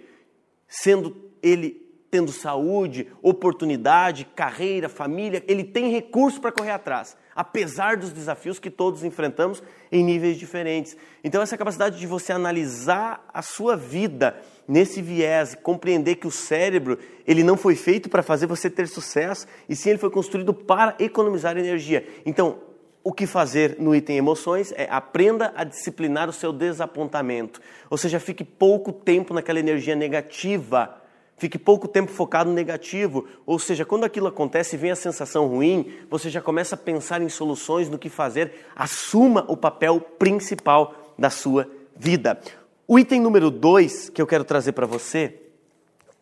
sendo 0.67 1.15
ele 1.41 1.83
tendo 2.13 2.32
saúde, 2.32 3.08
oportunidade, 3.24 4.24
carreira, 4.36 4.88
família, 4.88 5.43
ele 5.48 5.63
tem 5.63 5.89
recurso 5.89 6.39
para 6.39 6.51
correr 6.51 6.70
atrás, 6.70 7.17
apesar 7.36 7.98
dos 7.98 8.12
desafios 8.12 8.60
que 8.60 8.70
todos 8.70 9.03
enfrentamos 9.03 9.63
em 9.91 10.03
níveis 10.03 10.38
diferentes. 10.38 10.96
Então 11.24 11.41
essa 11.41 11.58
capacidade 11.58 11.98
de 11.98 12.05
você 12.05 12.32
analisar 12.32 13.27
a 13.34 13.41
sua 13.41 13.75
vida 13.75 14.39
nesse 14.67 15.01
viés, 15.01 15.55
compreender 15.55 16.17
que 16.17 16.27
o 16.27 16.32
cérebro, 16.32 17.00
ele 17.25 17.41
não 17.41 17.58
foi 17.58 17.75
feito 17.75 18.08
para 18.10 18.22
fazer 18.22 18.46
você 18.46 18.70
ter 18.70 18.88
sucesso, 18.88 19.48
e 19.67 19.75
sim 19.75 19.89
ele 19.89 19.98
foi 19.98 20.12
construído 20.12 20.53
para 20.53 20.93
economizar 21.00 21.58
energia. 21.58 22.08
Então, 22.27 22.60
o 23.03 23.12
que 23.12 23.25
fazer 23.25 23.77
no 23.79 23.96
item 23.96 24.17
emoções 24.17 24.72
é 24.77 24.88
aprenda 24.88 25.51
a 25.55 25.63
disciplinar 25.63 26.29
o 26.29 26.34
seu 26.34 26.53
desapontamento. 26.53 27.60
Ou 27.89 27.98
seja, 27.98 28.20
fique 28.20 28.43
pouco 28.43 28.93
tempo 28.93 29.34
naquela 29.34 29.60
energia 29.60 29.96
negativa. 29.96 31.01
Fique 31.38 31.58
pouco 31.58 31.88
tempo 31.88 32.12
focado 32.12 32.50
no 32.50 32.56
negativo. 32.56 33.28
Ou 33.46 33.60
seja, 33.60 33.84
quando 33.84 34.04
aquilo 34.04 34.28
acontece 34.28 34.75
e 34.75 34.80
vem 34.80 34.92
a 34.92 34.96
sensação 34.96 35.48
ruim, 35.48 35.92
você 36.10 36.30
já 36.30 36.42
começa 36.42 36.75
a 36.75 36.78
pensar 36.78 37.22
em 37.22 37.30
soluções, 37.30 37.90
no 37.90 38.00
que 38.00 38.10
fazer. 38.10 38.68
Assuma 38.75 39.46
o 39.48 39.58
papel 39.58 40.00
principal 40.00 41.13
da 41.18 41.30
sua 41.30 41.70
vida. 41.96 42.40
O 42.88 43.00
item 43.00 43.20
número 43.20 43.50
dois 43.50 44.10
que 44.10 44.22
eu 44.22 44.28
quero 44.28 44.44
trazer 44.44 44.74
para 44.74 44.86
você, 44.86 45.40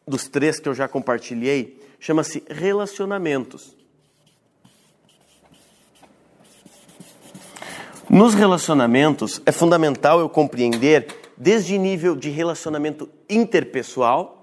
dos 0.07 0.27
três 0.27 0.59
que 0.59 0.69
eu 0.69 0.73
já 0.73 0.87
compartilhei, 0.87 1.79
chama-se 1.99 2.43
relacionamentos. 2.49 3.75
Nos 8.09 8.33
relacionamentos, 8.33 9.41
é 9.45 9.51
fundamental 9.51 10.19
eu 10.19 10.27
compreender 10.27 11.07
desde 11.37 11.77
nível 11.77 12.15
de 12.15 12.29
relacionamento 12.29 13.09
interpessoal, 13.29 14.40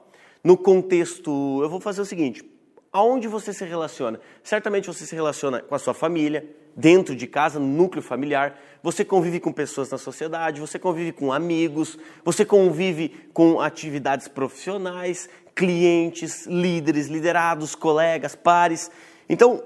no 0.48 0.56
contexto, 0.56 1.60
eu 1.62 1.68
vou 1.68 1.78
fazer 1.78 2.00
o 2.00 2.06
seguinte, 2.06 2.42
aonde 2.90 3.28
você 3.28 3.52
se 3.52 3.66
relaciona? 3.66 4.18
Certamente 4.42 4.86
você 4.86 5.04
se 5.04 5.14
relaciona 5.14 5.60
com 5.60 5.74
a 5.74 5.78
sua 5.78 5.92
família, 5.92 6.42
dentro 6.74 7.14
de 7.14 7.26
casa, 7.26 7.60
no 7.60 7.66
núcleo 7.66 8.02
familiar, 8.02 8.58
você 8.82 9.04
convive 9.04 9.40
com 9.40 9.52
pessoas 9.52 9.90
na 9.90 9.98
sociedade, 9.98 10.58
você 10.58 10.78
convive 10.78 11.12
com 11.12 11.34
amigos, 11.34 11.98
você 12.24 12.46
convive 12.46 13.10
com 13.34 13.60
atividades 13.60 14.26
profissionais, 14.26 15.28
clientes, 15.54 16.46
líderes, 16.46 17.08
liderados, 17.08 17.74
colegas, 17.74 18.34
pares. 18.34 18.90
Então, 19.28 19.62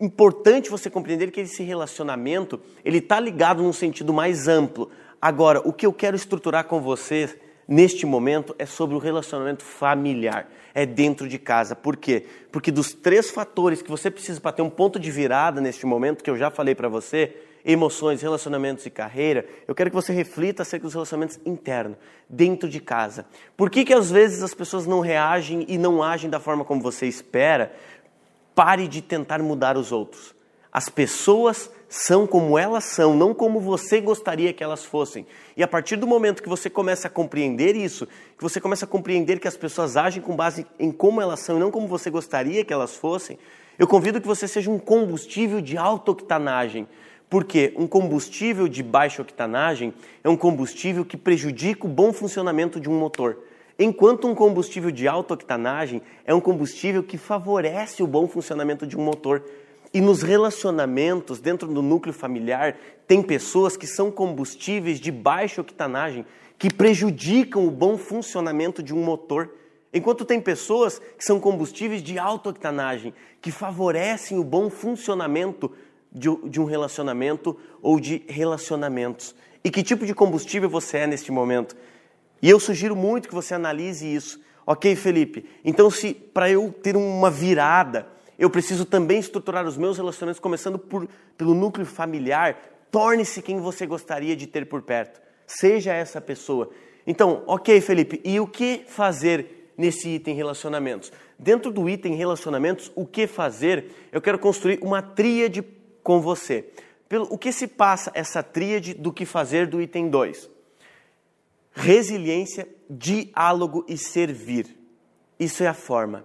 importante 0.00 0.70
você 0.70 0.88
compreender 0.88 1.32
que 1.32 1.40
esse 1.40 1.64
relacionamento 1.64 2.60
ele 2.84 2.98
está 2.98 3.18
ligado 3.18 3.64
num 3.64 3.72
sentido 3.72 4.14
mais 4.14 4.46
amplo. 4.46 4.92
Agora, 5.20 5.60
o 5.64 5.72
que 5.72 5.84
eu 5.84 5.92
quero 5.92 6.14
estruturar 6.14 6.66
com 6.66 6.80
você 6.80 7.36
neste 7.66 8.06
momento 8.06 8.54
é 8.58 8.66
sobre 8.66 8.94
o 8.96 8.98
relacionamento 8.98 9.64
familiar, 9.64 10.48
é 10.74 10.84
dentro 10.84 11.28
de 11.28 11.38
casa. 11.38 11.74
Por 11.74 11.96
quê? 11.96 12.26
Porque 12.50 12.70
dos 12.70 12.92
três 12.92 13.30
fatores 13.30 13.82
que 13.82 13.90
você 13.90 14.10
precisa 14.10 14.40
para 14.40 14.52
ter 14.52 14.62
um 14.62 14.70
ponto 14.70 14.98
de 14.98 15.10
virada 15.10 15.60
neste 15.60 15.86
momento, 15.86 16.22
que 16.22 16.30
eu 16.30 16.36
já 16.36 16.50
falei 16.50 16.74
para 16.74 16.88
você, 16.88 17.34
emoções, 17.64 18.20
relacionamentos 18.20 18.84
e 18.84 18.90
carreira, 18.90 19.46
eu 19.66 19.74
quero 19.74 19.90
que 19.90 19.96
você 19.96 20.12
reflita 20.12 20.62
acerca 20.62 20.84
dos 20.84 20.92
relacionamentos 20.92 21.40
internos, 21.46 21.96
dentro 22.28 22.68
de 22.68 22.78
casa. 22.78 23.26
Por 23.56 23.70
que, 23.70 23.84
que 23.84 23.94
às 23.94 24.10
vezes 24.10 24.42
as 24.42 24.52
pessoas 24.52 24.86
não 24.86 25.00
reagem 25.00 25.64
e 25.68 25.78
não 25.78 26.02
agem 26.02 26.28
da 26.28 26.38
forma 26.38 26.64
como 26.64 26.82
você 26.82 27.06
espera? 27.06 27.74
Pare 28.54 28.86
de 28.86 29.00
tentar 29.00 29.42
mudar 29.42 29.76
os 29.78 29.90
outros. 29.92 30.34
As 30.70 30.88
pessoas 30.88 31.70
são 31.96 32.26
como 32.26 32.58
elas 32.58 32.82
são, 32.86 33.14
não 33.14 33.32
como 33.32 33.60
você 33.60 34.00
gostaria 34.00 34.52
que 34.52 34.64
elas 34.64 34.84
fossem. 34.84 35.24
E 35.56 35.62
a 35.62 35.68
partir 35.68 35.94
do 35.94 36.08
momento 36.08 36.42
que 36.42 36.48
você 36.48 36.68
começa 36.68 37.06
a 37.06 37.10
compreender 37.10 37.76
isso, 37.76 38.08
que 38.36 38.42
você 38.42 38.60
começa 38.60 38.84
a 38.84 38.88
compreender 38.88 39.38
que 39.38 39.46
as 39.46 39.56
pessoas 39.56 39.96
agem 39.96 40.20
com 40.20 40.34
base 40.34 40.66
em 40.76 40.90
como 40.90 41.20
elas 41.20 41.38
são 41.38 41.56
e 41.56 41.60
não 41.60 41.70
como 41.70 41.86
você 41.86 42.10
gostaria 42.10 42.64
que 42.64 42.72
elas 42.72 42.96
fossem, 42.96 43.38
eu 43.78 43.86
convido 43.86 44.20
que 44.20 44.26
você 44.26 44.48
seja 44.48 44.72
um 44.72 44.78
combustível 44.78 45.60
de 45.60 45.76
alta 45.78 46.10
octanagem. 46.10 46.88
Porque 47.30 47.72
um 47.76 47.86
combustível 47.86 48.66
de 48.66 48.82
baixa 48.82 49.22
octanagem 49.22 49.94
é 50.24 50.28
um 50.28 50.36
combustível 50.36 51.04
que 51.04 51.16
prejudica 51.16 51.86
o 51.86 51.88
bom 51.88 52.12
funcionamento 52.12 52.80
de 52.80 52.90
um 52.90 52.98
motor. 52.98 53.38
Enquanto 53.78 54.26
um 54.26 54.34
combustível 54.34 54.90
de 54.90 55.06
alta 55.06 55.34
octanagem 55.34 56.02
é 56.24 56.34
um 56.34 56.40
combustível 56.40 57.04
que 57.04 57.16
favorece 57.16 58.02
o 58.02 58.06
bom 58.06 58.26
funcionamento 58.26 58.84
de 58.84 58.96
um 58.96 59.02
motor. 59.04 59.44
E 59.94 60.00
nos 60.00 60.22
relacionamentos, 60.22 61.38
dentro 61.38 61.68
do 61.68 61.80
núcleo 61.80 62.12
familiar, 62.12 62.76
tem 63.06 63.22
pessoas 63.22 63.76
que 63.76 63.86
são 63.86 64.10
combustíveis 64.10 64.98
de 64.98 65.12
baixa 65.12 65.60
octanagem, 65.60 66.26
que 66.58 66.68
prejudicam 66.68 67.64
o 67.64 67.70
bom 67.70 67.96
funcionamento 67.96 68.82
de 68.82 68.92
um 68.92 69.04
motor. 69.04 69.50
Enquanto 69.92 70.24
tem 70.24 70.40
pessoas 70.40 70.98
que 70.98 71.24
são 71.24 71.38
combustíveis 71.38 72.02
de 72.02 72.18
alta 72.18 72.48
octanagem, 72.48 73.14
que 73.40 73.52
favorecem 73.52 74.36
o 74.36 74.42
bom 74.42 74.68
funcionamento 74.68 75.70
de, 76.10 76.28
um 76.60 76.64
relacionamento 76.64 77.56
ou 77.80 78.00
de 78.00 78.24
relacionamentos. 78.26 79.32
E 79.62 79.70
que 79.70 79.84
tipo 79.84 80.04
de 80.04 80.12
combustível 80.12 80.68
você 80.68 80.98
é 80.98 81.06
neste 81.06 81.30
momento? 81.30 81.76
E 82.42 82.50
eu 82.50 82.58
sugiro 82.58 82.96
muito 82.96 83.28
que 83.28 83.34
você 83.34 83.54
analise 83.54 84.12
isso. 84.12 84.40
Ok, 84.66 84.96
Felipe? 84.96 85.46
Então, 85.64 85.88
se 85.88 86.14
para 86.14 86.50
eu 86.50 86.72
ter 86.72 86.96
uma 86.96 87.30
virada, 87.30 88.08
eu 88.38 88.50
preciso 88.50 88.84
também 88.84 89.18
estruturar 89.18 89.66
os 89.66 89.76
meus 89.76 89.96
relacionamentos, 89.96 90.40
começando 90.40 90.78
por, 90.78 91.08
pelo 91.36 91.54
núcleo 91.54 91.86
familiar, 91.86 92.56
torne-se 92.90 93.42
quem 93.42 93.58
você 93.58 93.86
gostaria 93.86 94.34
de 94.34 94.46
ter 94.46 94.66
por 94.66 94.82
perto. 94.82 95.20
Seja 95.46 95.92
essa 95.92 96.20
pessoa. 96.20 96.70
Então, 97.06 97.42
ok, 97.46 97.80
Felipe, 97.80 98.20
e 98.24 98.40
o 98.40 98.46
que 98.46 98.84
fazer 98.86 99.72
nesse 99.76 100.08
item 100.08 100.34
relacionamentos? 100.34 101.12
Dentro 101.38 101.70
do 101.70 101.88
item 101.88 102.14
relacionamentos, 102.14 102.90
o 102.94 103.06
que 103.06 103.26
fazer? 103.26 104.08
Eu 104.12 104.20
quero 104.20 104.38
construir 104.38 104.78
uma 104.82 105.02
tríade 105.02 105.62
com 106.02 106.20
você. 106.20 106.64
Pelo, 107.08 107.26
o 107.30 107.36
que 107.36 107.52
se 107.52 107.66
passa 107.66 108.10
essa 108.14 108.42
tríade 108.42 108.94
do 108.94 109.12
que 109.12 109.26
fazer 109.26 109.66
do 109.66 109.80
item 109.80 110.08
2? 110.08 110.54
resiliência, 111.74 112.68
diálogo 112.88 113.84
e 113.88 113.98
servir. 113.98 114.78
Isso 115.38 115.62
é 115.62 115.66
a 115.66 115.74
forma. 115.74 116.24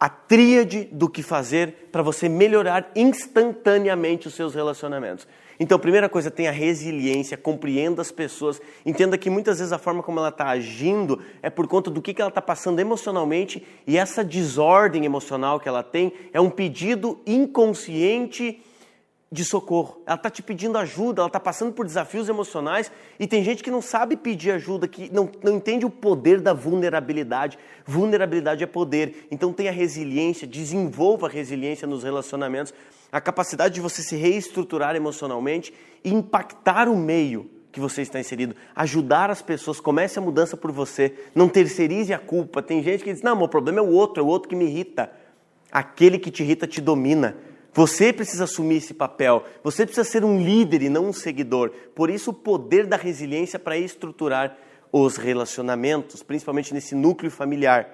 A 0.00 0.08
tríade 0.08 0.88
do 0.90 1.10
que 1.10 1.22
fazer 1.22 1.90
para 1.92 2.02
você 2.02 2.26
melhorar 2.26 2.90
instantaneamente 2.96 4.26
os 4.26 4.34
seus 4.34 4.54
relacionamentos. 4.54 5.28
Então, 5.62 5.78
primeira 5.78 6.08
coisa, 6.08 6.30
tenha 6.30 6.50
resiliência, 6.50 7.36
compreenda 7.36 8.00
as 8.00 8.10
pessoas, 8.10 8.62
entenda 8.86 9.18
que 9.18 9.28
muitas 9.28 9.58
vezes 9.58 9.74
a 9.74 9.78
forma 9.78 10.02
como 10.02 10.18
ela 10.18 10.30
está 10.30 10.46
agindo 10.46 11.20
é 11.42 11.50
por 11.50 11.68
conta 11.68 11.90
do 11.90 12.00
que, 12.00 12.14
que 12.14 12.22
ela 12.22 12.30
está 12.30 12.40
passando 12.40 12.78
emocionalmente 12.78 13.62
e 13.86 13.98
essa 13.98 14.24
desordem 14.24 15.04
emocional 15.04 15.60
que 15.60 15.68
ela 15.68 15.82
tem 15.82 16.14
é 16.32 16.40
um 16.40 16.48
pedido 16.48 17.20
inconsciente 17.26 18.62
de 19.32 19.44
socorro. 19.44 20.02
Ela 20.06 20.16
está 20.16 20.28
te 20.28 20.42
pedindo 20.42 20.76
ajuda, 20.76 21.22
ela 21.22 21.28
está 21.28 21.38
passando 21.38 21.72
por 21.72 21.86
desafios 21.86 22.28
emocionais 22.28 22.90
e 23.18 23.26
tem 23.26 23.44
gente 23.44 23.62
que 23.62 23.70
não 23.70 23.80
sabe 23.80 24.16
pedir 24.16 24.50
ajuda, 24.50 24.88
que 24.88 25.12
não, 25.12 25.30
não 25.42 25.56
entende 25.56 25.86
o 25.86 25.90
poder 25.90 26.40
da 26.40 26.52
vulnerabilidade. 26.52 27.56
Vulnerabilidade 27.86 28.64
é 28.64 28.66
poder. 28.66 29.28
Então 29.30 29.52
tenha 29.52 29.70
resiliência, 29.70 30.48
desenvolva 30.48 31.28
resiliência 31.28 31.86
nos 31.86 32.02
relacionamentos 32.02 32.74
a 33.12 33.20
capacidade 33.20 33.74
de 33.74 33.80
você 33.80 34.02
se 34.02 34.16
reestruturar 34.16 34.94
emocionalmente 34.94 35.74
e 36.04 36.12
impactar 36.12 36.88
o 36.88 36.96
meio 36.96 37.50
que 37.72 37.80
você 37.80 38.02
está 38.02 38.18
inserido, 38.18 38.54
ajudar 38.74 39.30
as 39.30 39.42
pessoas, 39.42 39.80
comece 39.80 40.18
a 40.18 40.22
mudança 40.22 40.56
por 40.56 40.72
você, 40.72 41.14
não 41.34 41.48
terceirize 41.48 42.12
a 42.12 42.18
culpa. 42.18 42.62
Tem 42.62 42.82
gente 42.82 43.04
que 43.04 43.12
diz: 43.12 43.22
"Não, 43.22 43.36
meu 43.36 43.48
problema 43.48 43.78
é 43.78 43.82
o 43.82 43.90
outro, 43.90 44.22
é 44.22 44.26
o 44.26 44.28
outro 44.28 44.48
que 44.48 44.56
me 44.56 44.64
irrita". 44.64 45.10
Aquele 45.70 46.18
que 46.18 46.32
te 46.32 46.42
irrita 46.42 46.66
te 46.66 46.80
domina. 46.80 47.36
Você 47.72 48.12
precisa 48.12 48.44
assumir 48.44 48.76
esse 48.76 48.94
papel. 48.94 49.44
Você 49.62 49.86
precisa 49.86 50.08
ser 50.08 50.24
um 50.24 50.42
líder 50.42 50.82
e 50.82 50.88
não 50.88 51.06
um 51.06 51.12
seguidor. 51.12 51.70
Por 51.94 52.10
isso 52.10 52.30
o 52.30 52.34
poder 52.34 52.86
da 52.86 52.96
resiliência 52.96 53.58
para 53.58 53.78
estruturar 53.78 54.56
os 54.92 55.16
relacionamentos, 55.16 56.22
principalmente 56.22 56.74
nesse 56.74 56.94
núcleo 56.94 57.30
familiar. 57.30 57.88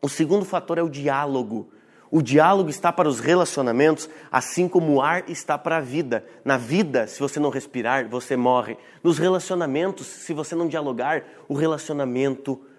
O 0.00 0.08
segundo 0.08 0.44
fator 0.44 0.78
é 0.78 0.82
o 0.82 0.88
diálogo. 0.88 1.70
O 2.10 2.22
diálogo 2.22 2.70
está 2.70 2.92
para 2.92 3.08
os 3.08 3.20
relacionamentos, 3.20 4.08
assim 4.30 4.68
como 4.68 4.94
o 4.94 5.02
ar 5.02 5.28
está 5.28 5.58
para 5.58 5.78
a 5.78 5.80
vida. 5.80 6.24
Na 6.44 6.56
vida, 6.56 7.06
se 7.06 7.20
você 7.20 7.38
não 7.38 7.50
respirar, 7.50 8.08
você 8.08 8.36
morre. 8.36 8.78
Nos 9.02 9.18
relacionamentos, 9.18 10.06
se 10.06 10.32
você 10.32 10.54
não 10.54 10.68
dialogar, 10.68 11.24
o 11.48 11.54
relacionamento 11.54 12.52
morre. 12.54 12.75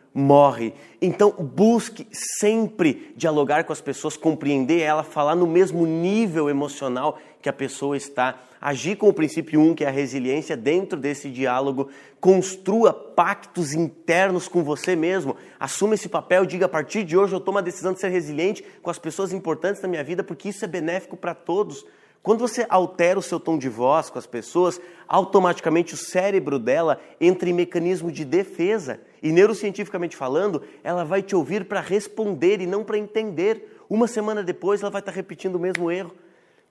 Então, 1.00 1.32
busque 1.32 2.08
sempre 2.12 3.14
dialogar 3.16 3.64
com 3.66 3.72
as 3.72 3.82
pessoas, 3.82 4.18
compreender 4.18 4.80
ela, 4.80 5.04
falar 5.04 5.36
no 5.36 5.46
mesmo 5.46 5.86
nível 5.86 6.50
emocional 6.50 7.20
que 7.42 7.48
a 7.48 7.54
pessoa 7.54 7.96
está 7.96 8.42
agir 8.60 8.96
com 8.96 9.08
o 9.08 9.14
princípio 9.14 9.60
1, 9.60 9.70
um, 9.70 9.76
que 9.76 9.84
é 9.84 9.88
a 9.88 9.92
resiliência, 9.92 10.58
dentro 10.58 11.00
desse 11.00 11.30
diálogo, 11.30 11.90
construa 12.20 12.92
pactos 12.92 13.74
internos 13.74 14.48
com 14.48 14.64
você 14.64 14.96
mesmo. 14.96 15.36
Assuma 15.60 15.94
esse 15.94 16.10
papel, 16.10 16.46
diga 16.46 16.66
a 16.66 16.70
partir 16.70 17.04
de 17.04 17.16
hoje 17.16 17.34
eu 17.34 17.40
tomo 17.40 17.60
a 17.60 17.62
decisão 17.62 17.94
de 17.94 18.00
ser 18.00 18.10
resiliente 18.10 18.64
com 18.82 18.90
as 18.90 18.98
pessoas 18.98 19.32
importantes 19.32 19.82
da 19.82 19.88
minha 19.88 20.04
vida, 20.04 20.24
porque 20.24 20.50
isso 20.50 20.66
é 20.66 20.68
benéfico 20.68 21.16
para 21.16 21.36
todos. 21.36 21.86
Quando 22.28 22.42
você 22.42 22.66
altera 22.68 23.18
o 23.18 23.22
seu 23.22 23.40
tom 23.40 23.58
de 23.58 23.70
voz 23.70 24.10
com 24.10 24.20
as 24.20 24.28
pessoas, 24.28 24.82
automaticamente 25.08 25.94
o 25.94 25.98
cérebro 25.98 26.60
dela 26.60 27.00
entra 27.22 27.50
em 27.50 27.54
mecanismo 27.54 28.12
de 28.12 28.26
defesa. 28.26 29.00
E 29.24 29.32
neurocientificamente 29.32 30.14
falando, 30.14 30.62
ela 30.84 31.06
vai 31.06 31.22
te 31.22 31.38
ouvir 31.38 31.64
para 31.64 31.80
responder 31.80 32.60
e 32.60 32.68
não 32.68 32.84
para 32.84 32.98
entender. 32.98 33.82
Uma 33.90 34.10
semana 34.10 34.44
depois, 34.44 34.82
ela 34.82 34.92
vai 34.92 35.00
estar 35.00 35.14
repetindo 35.14 35.56
o 35.56 35.60
mesmo 35.60 35.90
erro. 35.90 36.12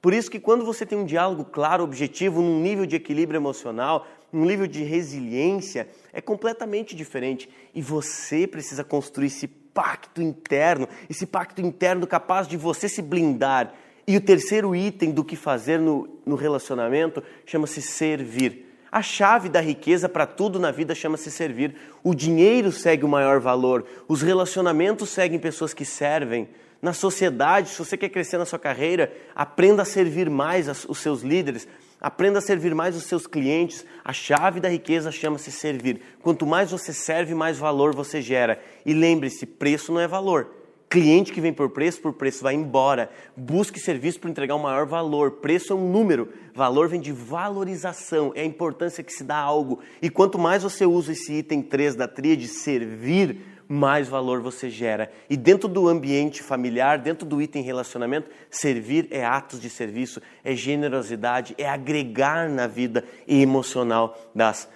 Por 0.03 0.13
isso 0.13 0.31
que 0.31 0.39
quando 0.39 0.63
você 0.63 0.85
tem 0.85 0.99
um 0.99 1.07
diálogo 1.07 1.47
claro, 1.47 1.85
objetivo, 1.85 2.43
num 2.43 2.61
nível 2.61 2.85
de 2.85 2.97
equilíbrio 2.97 3.39
emocional, 3.39 4.07
num 4.31 4.45
nível 4.45 4.67
de 4.67 4.85
resiliência, 4.85 5.89
é 6.13 6.21
completamente 6.21 6.95
diferente. 6.95 7.49
E 7.75 7.81
você 7.81 8.47
precisa 8.47 8.85
construir 8.85 9.29
esse 9.29 9.49
pacto 9.49 10.21
interno, 10.21 10.87
esse 11.09 11.25
pacto 11.25 11.63
interno 11.63 12.07
capaz 12.07 12.47
de 12.47 12.59
você 12.59 12.91
se 12.91 13.01
blindar. 13.01 13.73
E 14.07 14.17
o 14.17 14.21
terceiro 14.21 14.75
item 14.75 15.11
do 15.11 15.25
que 15.25 15.35
fazer 15.35 15.79
no, 15.81 16.09
no 16.25 16.37
relacionamento 16.37 17.23
chama-se 17.45 17.83
servir. 17.83 18.65
A 18.91 19.02
chave 19.02 19.49
da 19.49 19.61
riqueza 19.61 20.09
para 20.09 20.26
tudo 20.26 20.61
na 20.61 20.71
vida 20.71 20.95
chama-se 20.95 21.30
servir. 21.30 21.75
O 22.04 22.15
dinheiro 22.15 22.71
segue 22.71 23.04
o 23.04 23.09
maior 23.09 23.41
valor, 23.41 23.85
os 24.07 24.23
relacionamentos 24.23 25.11
seguem 25.11 25.39
pessoas 25.39 25.75
que 25.75 25.85
servem 25.85 26.49
na 26.80 26.93
sociedade, 26.93 27.71
se 27.71 27.78
você 27.78 27.97
quer 27.97 28.11
crescer 28.11 28.39
na 28.39 28.45
sua 28.45 28.59
carreira, 28.59 29.13
aprenda 29.35 29.83
a 29.83 29.85
servir 29.85 30.28
mais 30.28 30.69
os 30.89 30.99
seus 30.99 31.23
líderes, 31.23 31.67
aprenda 32.00 32.39
a 32.39 32.43
servir 32.43 32.75
mais 32.75 32.95
os 32.95 33.04
seus 33.04 33.26
clientes. 33.26 33.85
A 34.04 34.13
chave 34.13 34.61
da 34.61 34.69
riqueza 34.69 35.11
chama-se 35.11 35.50
servir. 35.50 36.00
Quanto 36.23 36.47
mais 36.47 36.71
você 36.71 36.93
serve, 36.93 37.35
mais 37.35 37.59
valor 37.59 37.95
você 37.95 38.21
gera. 38.21 38.63
E 38.85 38.93
lembre-se, 38.93 39.47
preço 39.47 39.93
não 39.93 40.00
é 40.00 40.07
valor. 40.07 40.49
Cliente 40.89 41.33
que 41.33 41.41
vem 41.41 41.53
por 41.53 41.71
preço, 41.71 42.01
por 42.01 42.13
preço 42.13 42.45
vai 42.45 42.55
embora. 42.55 43.11
Busque 43.37 43.81
serviço 43.81 44.21
para 44.21 44.31
entregar 44.31 44.55
o 44.55 44.59
um 44.59 44.63
maior 44.63 44.87
valor. 44.87 45.33
Preço 45.33 45.73
é 45.73 45.77
um 45.77 45.91
número. 45.91 46.33
Valor 46.55 46.89
vem 46.89 47.01
de 47.01 47.11
valorização, 47.11 48.33
é 48.35 48.43
a 48.43 48.45
importância 48.45 49.03
que 49.03 49.13
se 49.13 49.25
dá 49.25 49.37
a 49.37 49.43
algo. 49.43 49.81
E 50.01 50.09
quanto 50.09 50.39
mais 50.39 50.63
você 50.63 50.87
usa 50.87 51.13
esse 51.13 51.33
item 51.33 51.61
3 51.61 51.97
da 51.97 52.07
tríade, 52.07 52.47
servir, 52.47 53.41
mais 53.69 54.07
valor 54.09 54.41
você 54.41 54.71
gera. 54.71 55.11
E 55.29 55.37
dentro 55.37 55.69
do 55.69 55.89
ambiente 55.89 56.41
familiar, 56.41 56.99
dentro 56.99 57.27
do 57.27 57.43
item 57.43 57.63
relacionamento, 57.63 58.31
servir 58.49 59.09
é 59.11 59.25
atos 59.25 59.61
de 59.61 59.69
serviço, 59.69 60.23
é 60.45 60.55
generosidade, 60.55 61.55
é 61.59 61.69
agregar 61.69 62.49
na 62.49 62.69
vida 62.69 63.05
emocional 63.27 64.17
das 64.33 64.59
pessoas. 64.59 64.75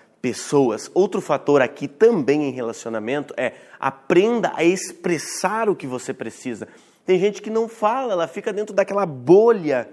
Outro 0.94 1.20
fator 1.20 1.62
aqui 1.62 1.88
também 1.88 2.44
em 2.44 2.52
relacionamento 2.52 3.34
é 3.36 3.54
aprenda 3.78 4.52
a 4.54 4.62
expressar 4.62 5.68
o 5.68 5.76
que 5.76 5.86
você 5.86 6.12
precisa. 6.12 6.68
Tem 7.06 7.18
gente 7.18 7.40
que 7.40 7.50
não 7.50 7.68
fala, 7.68 8.12
ela 8.12 8.28
fica 8.28 8.52
dentro 8.52 8.74
daquela 8.74 9.06
bolha 9.06 9.88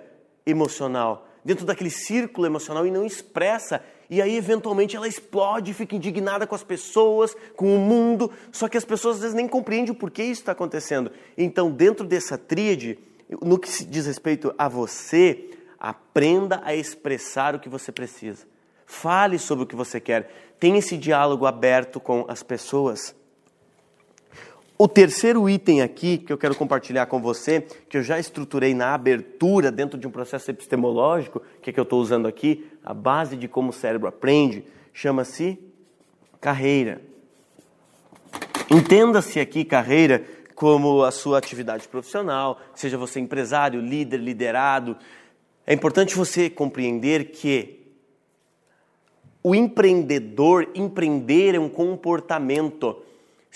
emocional, 0.45 1.27
dentro 1.43 1.65
daquele 1.65 1.89
círculo 1.89 2.45
emocional 2.45 2.85
e 2.85 2.91
não 2.91 3.05
expressa 3.05 3.81
e 4.09 4.21
aí 4.21 4.37
eventualmente 4.37 4.95
ela 4.95 5.07
explode, 5.07 5.73
fica 5.73 5.95
indignada 5.95 6.47
com 6.47 6.55
as 6.55 6.63
pessoas, 6.63 7.35
com 7.55 7.75
o 7.75 7.79
mundo, 7.79 8.31
só 8.51 8.67
que 8.69 8.77
as 8.77 8.85
pessoas 8.85 9.15
às 9.17 9.21
vezes 9.21 9.35
nem 9.35 9.47
compreendem 9.47 9.91
o 9.91 9.95
porquê 9.95 10.23
isso 10.23 10.41
está 10.41 10.53
acontecendo. 10.53 11.11
Então, 11.37 11.69
dentro 11.69 12.05
dessa 12.05 12.37
tríade, 12.37 12.97
no 13.41 13.59
que 13.59 13.69
diz 13.85 14.05
respeito 14.05 14.53
a 14.57 14.69
você, 14.69 15.49
aprenda 15.77 16.61
a 16.63 16.73
expressar 16.73 17.53
o 17.53 17.59
que 17.59 17.67
você 17.67 17.91
precisa. 17.91 18.45
Fale 18.87 19.37
sobre 19.37 19.65
o 19.65 19.67
que 19.67 19.75
você 19.75 19.99
quer. 19.99 20.55
Tenha 20.57 20.79
esse 20.79 20.97
diálogo 20.97 21.45
aberto 21.45 21.99
com 21.99 22.25
as 22.29 22.41
pessoas. 22.41 23.13
O 24.79 24.87
terceiro 24.87 25.49
item 25.49 25.81
aqui 25.81 26.17
que 26.17 26.31
eu 26.31 26.37
quero 26.37 26.55
compartilhar 26.55 27.05
com 27.07 27.19
você, 27.19 27.61
que 27.89 27.97
eu 27.97 28.03
já 28.03 28.17
estruturei 28.17 28.73
na 28.73 28.93
abertura 28.93 29.71
dentro 29.71 29.99
de 29.99 30.07
um 30.07 30.11
processo 30.11 30.49
epistemológico, 30.49 31.41
que 31.61 31.69
é 31.69 31.73
que 31.73 31.79
eu 31.79 31.83
estou 31.83 31.99
usando 31.99 32.27
aqui, 32.27 32.65
a 32.83 32.93
base 32.93 33.35
de 33.35 33.47
como 33.47 33.71
o 33.71 33.73
cérebro 33.73 34.07
aprende, 34.07 34.63
chama-se 34.93 35.59
carreira. 36.39 37.01
Entenda-se 38.71 39.39
aqui 39.39 39.65
carreira 39.65 40.23
como 40.55 41.03
a 41.03 41.11
sua 41.11 41.39
atividade 41.39 41.87
profissional, 41.87 42.59
seja 42.73 42.97
você 42.97 43.19
empresário, 43.19 43.81
líder, 43.81 44.17
liderado. 44.17 44.95
É 45.65 45.73
importante 45.73 46.15
você 46.15 46.49
compreender 46.49 47.31
que 47.31 47.76
o 49.43 49.55
empreendedor, 49.55 50.67
empreender 50.75 51.55
é 51.55 51.59
um 51.59 51.69
comportamento 51.69 53.03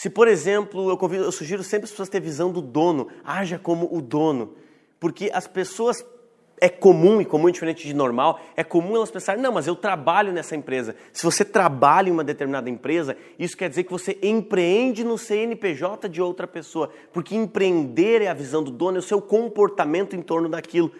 se, 0.02 0.10
por 0.10 0.28
exemplo, 0.28 0.90
eu, 0.90 0.98
convido, 0.98 1.26
eu 1.26 1.32
sugiro 1.32 1.64
sempre 1.64 1.86
as 1.86 1.92
pessoas 1.92 2.10
ter 2.10 2.20
visão 2.20 2.52
do 2.52 2.60
dono, 2.60 3.08
haja 3.24 3.60
como 3.60 3.88
o 3.96 4.02
dono. 4.02 4.56
Porque 5.00 5.30
as 5.32 5.46
pessoas 5.46 6.04
é 6.60 6.68
comum, 6.68 7.22
e 7.22 7.26
comum 7.26 7.50
é 7.50 7.52
diferente 7.52 7.86
de 7.86 7.94
normal, 7.94 8.40
é 8.56 8.64
comum 8.64 8.96
elas 8.96 9.12
pensarem, 9.12 9.40
não, 9.40 9.52
mas 9.52 9.68
eu 9.68 9.76
trabalho 9.76 10.34
nessa 10.34 10.56
empresa. 10.56 10.96
Se 11.14 11.24
você 11.24 11.46
trabalha 11.46 12.10
em 12.10 12.12
uma 12.12 12.24
determinada 12.24 12.68
empresa, 12.68 13.16
isso 13.38 13.56
quer 13.56 13.70
dizer 13.70 13.84
que 13.84 13.92
você 13.92 14.18
empreende 14.24 15.04
no 15.04 15.20
CNPJ 15.20 16.10
de 16.10 16.20
outra 16.20 16.48
pessoa. 16.48 16.92
Porque 17.14 17.36
empreender 17.36 18.24
é 18.24 18.28
a 18.28 18.34
visão 18.34 18.64
do 18.64 18.72
dono, 18.72 18.98
é 18.98 19.00
o 19.00 19.04
seu 19.04 19.22
comportamento 19.22 20.16
em 20.16 20.22
torno 20.24 20.50
daquilo. 20.50 20.92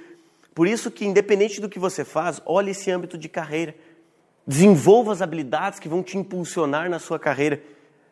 Por 0.54 0.68
isso 0.68 0.92
que, 0.92 1.06
independente 1.06 1.60
do 1.60 1.68
que 1.68 1.80
você 1.80 2.06
faz, 2.06 2.40
olhe 2.46 2.70
esse 2.70 2.92
âmbito 2.92 3.18
de 3.18 3.28
carreira. 3.28 3.74
Desenvolva 4.46 5.12
as 5.12 5.22
habilidades 5.22 5.80
que 5.80 5.90
vão 5.90 6.02
te 6.02 6.18
impulsionar 6.18 6.90
na 6.90 7.00
sua 7.00 7.20
carreira. 7.20 7.62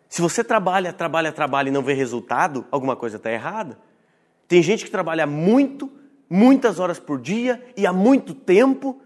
Se 0.08 0.22
você 0.22 0.44
trabalha, 0.44 0.92
trabalha, 0.94 1.32
trabalha 1.32 1.70
e 1.70 1.72
não 1.72 1.84
vê 1.84 1.94
resultado, 1.94 2.66
alguma 2.72 2.96
coisa 2.96 3.18
está 3.18 3.32
errada. 3.32 3.78
Tem 4.48 4.62
gente 4.64 4.84
que 4.84 4.92
trabalha 4.92 5.28
muito, 5.28 5.92
muitas 6.30 6.80
horas 6.80 7.00
por 7.00 7.20
dia 7.20 7.64
e 7.78 7.86
há 7.86 7.94
muito 7.94 8.34
tempo 8.34 9.00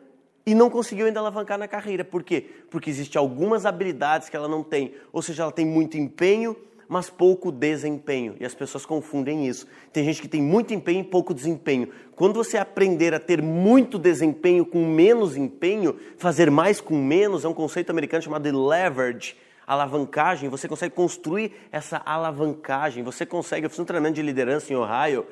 e 0.45 0.53
não 0.53 0.69
conseguiu 0.69 1.05
ainda 1.05 1.19
alavancar 1.19 1.57
na 1.57 1.67
carreira. 1.67 2.03
Por 2.03 2.23
quê? 2.23 2.49
Porque 2.69 2.89
existem 2.89 3.19
algumas 3.19 3.65
habilidades 3.65 4.29
que 4.29 4.35
ela 4.35 4.47
não 4.47 4.63
tem. 4.63 4.93
Ou 5.11 5.21
seja, 5.21 5.43
ela 5.43 5.51
tem 5.51 5.65
muito 5.65 5.97
empenho, 5.97 6.55
mas 6.93 7.09
pouco 7.09 7.51
desempenho. 7.51 8.35
E 8.39 8.45
as 8.45 8.53
pessoas 8.53 8.85
confundem 8.85 9.47
isso. 9.47 9.67
Tem 9.91 10.03
gente 10.05 10.21
que 10.21 10.27
tem 10.27 10.41
muito 10.41 10.73
empenho 10.73 11.01
e 11.01 11.03
pouco 11.03 11.33
desempenho. 11.33 11.89
Quando 12.15 12.35
você 12.35 12.57
aprender 12.57 13.13
a 13.13 13.19
ter 13.19 13.41
muito 13.41 13.97
desempenho 13.97 14.65
com 14.65 14.85
menos 14.85 15.35
empenho, 15.35 15.97
fazer 16.17 16.49
mais 16.51 16.79
com 16.79 16.95
menos, 16.95 17.43
é 17.43 17.47
um 17.47 17.53
conceito 17.53 17.89
americano 17.89 18.21
chamado 18.23 18.43
de 18.43 18.55
leverage 18.55 19.35
Alavancagem, 19.65 20.49
você 20.49 20.67
consegue 20.67 20.93
construir 20.93 21.53
essa 21.71 22.01
alavancagem, 22.05 23.01
você 23.01 23.25
consegue. 23.25 23.65
Eu 23.65 23.69
fiz 23.69 23.79
um 23.79 23.85
treinamento 23.85 24.15
de 24.15 24.21
liderança 24.21 24.73
em 24.73 24.75
Ohio 24.75 25.25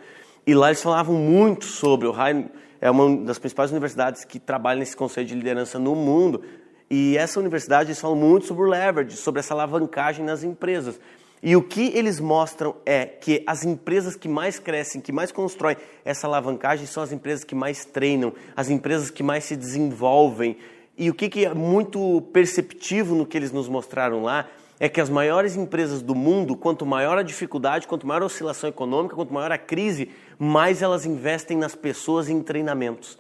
e 0.48 0.56
lá 0.56 0.70
eles 0.70 0.82
falavam 0.82 1.16
muito 1.16 1.66
sobre. 1.66 2.08
Ohio 2.08 2.50
é 2.80 2.90
uma 2.90 3.26
das 3.26 3.38
principais 3.38 3.72
universidades 3.72 4.24
que 4.24 4.40
trabalha 4.40 4.80
nesse 4.80 4.96
conceito 4.96 5.28
de 5.28 5.36
liderança 5.36 5.78
no 5.78 5.96
mundo. 5.96 6.44
E 6.90 7.18
essa 7.18 7.40
universidade 7.40 7.90
eles 7.90 8.00
falam 8.00 8.16
muito 8.16 8.46
sobre 8.46 8.64
o 8.64 8.68
leverage, 8.68 9.18
sobre 9.18 9.40
essa 9.40 9.54
alavancagem 9.54 10.24
nas 10.24 10.44
empresas. 10.44 11.00
E 11.44 11.56
o 11.56 11.62
que 11.64 11.92
eles 11.96 12.20
mostram 12.20 12.76
é 12.86 13.06
que 13.06 13.44
as 13.48 13.66
empresas 13.66 14.16
que 14.16 14.28
mais 14.28 14.60
crescem, 14.60 15.02
que 15.02 15.12
mais 15.12 15.32
constroem 15.32 15.76
essa 16.06 16.28
alavancagem 16.28 16.86
são 16.86 17.02
as 17.02 17.12
empresas 17.12 17.44
que 17.44 17.56
mais 17.56 17.84
treinam, 17.84 18.32
as 18.56 18.70
empresas 18.70 19.10
que 19.10 19.24
mais 19.24 19.46
se 19.46 19.56
desenvolvem. 19.56 20.58
E 20.96 21.10
o 21.10 21.16
que, 21.16 21.30
que 21.30 21.46
é 21.46 21.54
muito 21.54 22.22
perceptivo 22.32 23.16
no 23.16 23.26
que 23.26 23.36
eles 23.36 23.52
nos 23.52 23.68
mostraram 23.68 24.22
lá 24.22 24.48
é 24.80 24.88
que 24.88 25.02
as 25.02 25.10
maiores 25.10 25.56
empresas 25.56 26.02
do 26.02 26.14
mundo, 26.14 26.56
quanto 26.56 26.86
maior 26.86 27.18
a 27.18 27.24
dificuldade, 27.24 27.88
quanto 27.88 28.06
maior 28.06 28.22
a 28.22 28.26
oscilação 28.26 28.70
econômica, 28.70 29.16
quanto 29.16 29.34
maior 29.34 29.52
a 29.52 29.58
crise, 29.58 30.10
mais 30.38 30.82
elas 30.82 31.06
investem 31.06 31.58
nas 31.58 31.74
pessoas 31.74 32.30
e 32.30 32.34
em 32.34 32.42
treinamentos. 32.42 33.18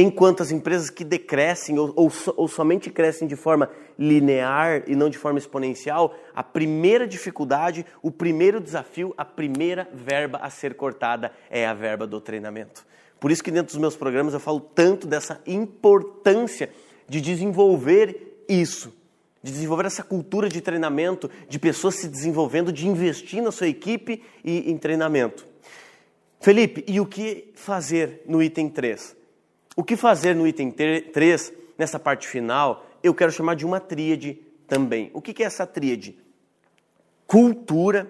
Enquanto 0.00 0.42
as 0.42 0.50
empresas 0.50 0.88
que 0.88 1.04
decrescem 1.04 1.78
ou, 1.78 1.92
ou, 1.94 2.10
ou, 2.34 2.48
somente 2.48 2.88
crescem 2.88 3.28
de 3.28 3.36
forma 3.36 3.68
linear 3.98 4.82
e 4.86 4.96
não 4.96 5.10
de 5.10 5.18
forma 5.18 5.38
exponencial, 5.38 6.16
a 6.34 6.42
primeira 6.42 7.06
dificuldade, 7.06 7.84
o 8.00 8.10
primeiro 8.10 8.62
desafio, 8.62 9.12
a 9.14 9.26
primeira 9.26 9.86
verba 9.92 10.38
a 10.38 10.48
ser 10.48 10.72
cortada 10.72 11.30
é 11.50 11.66
a 11.66 11.74
verba 11.74 12.06
do 12.06 12.18
treinamento. 12.18 12.82
Por 13.20 13.30
isso 13.30 13.44
que 13.44 13.50
dentro 13.50 13.74
dos 13.74 13.76
meus 13.78 13.94
programas 13.94 14.32
eu 14.32 14.40
falo 14.40 14.58
tanto 14.58 15.06
dessa 15.06 15.38
importância 15.46 16.70
de 17.06 17.20
desenvolver 17.20 18.42
isso, 18.48 18.90
de 19.42 19.52
desenvolver 19.52 19.84
essa 19.84 20.02
cultura 20.02 20.48
de 20.48 20.62
treinamento, 20.62 21.30
de 21.46 21.58
pessoas 21.58 21.96
se 21.96 22.08
desenvolvendo, 22.08 22.72
de 22.72 22.88
investir 22.88 23.42
na 23.42 23.52
sua 23.52 23.68
equipe 23.68 24.22
e 24.42 24.70
em 24.70 24.78
treinamento. 24.78 25.44
Felipe, 26.40 26.82
e 26.88 26.98
o 27.00 27.04
que 27.04 27.52
fazer 27.54 28.22
no 28.26 28.42
item 28.42 28.70
3? 28.70 29.19
O 29.76 29.84
que 29.84 29.96
fazer 29.96 30.34
no 30.34 30.46
item 30.46 30.70
3, 30.70 31.52
nessa 31.78 31.98
parte 31.98 32.26
final, 32.26 32.86
eu 33.02 33.14
quero 33.14 33.32
chamar 33.32 33.54
de 33.54 33.64
uma 33.64 33.80
tríade 33.80 34.38
também. 34.66 35.10
O 35.14 35.22
que 35.22 35.42
é 35.42 35.46
essa 35.46 35.66
tríade? 35.66 36.18
Cultura, 37.26 38.08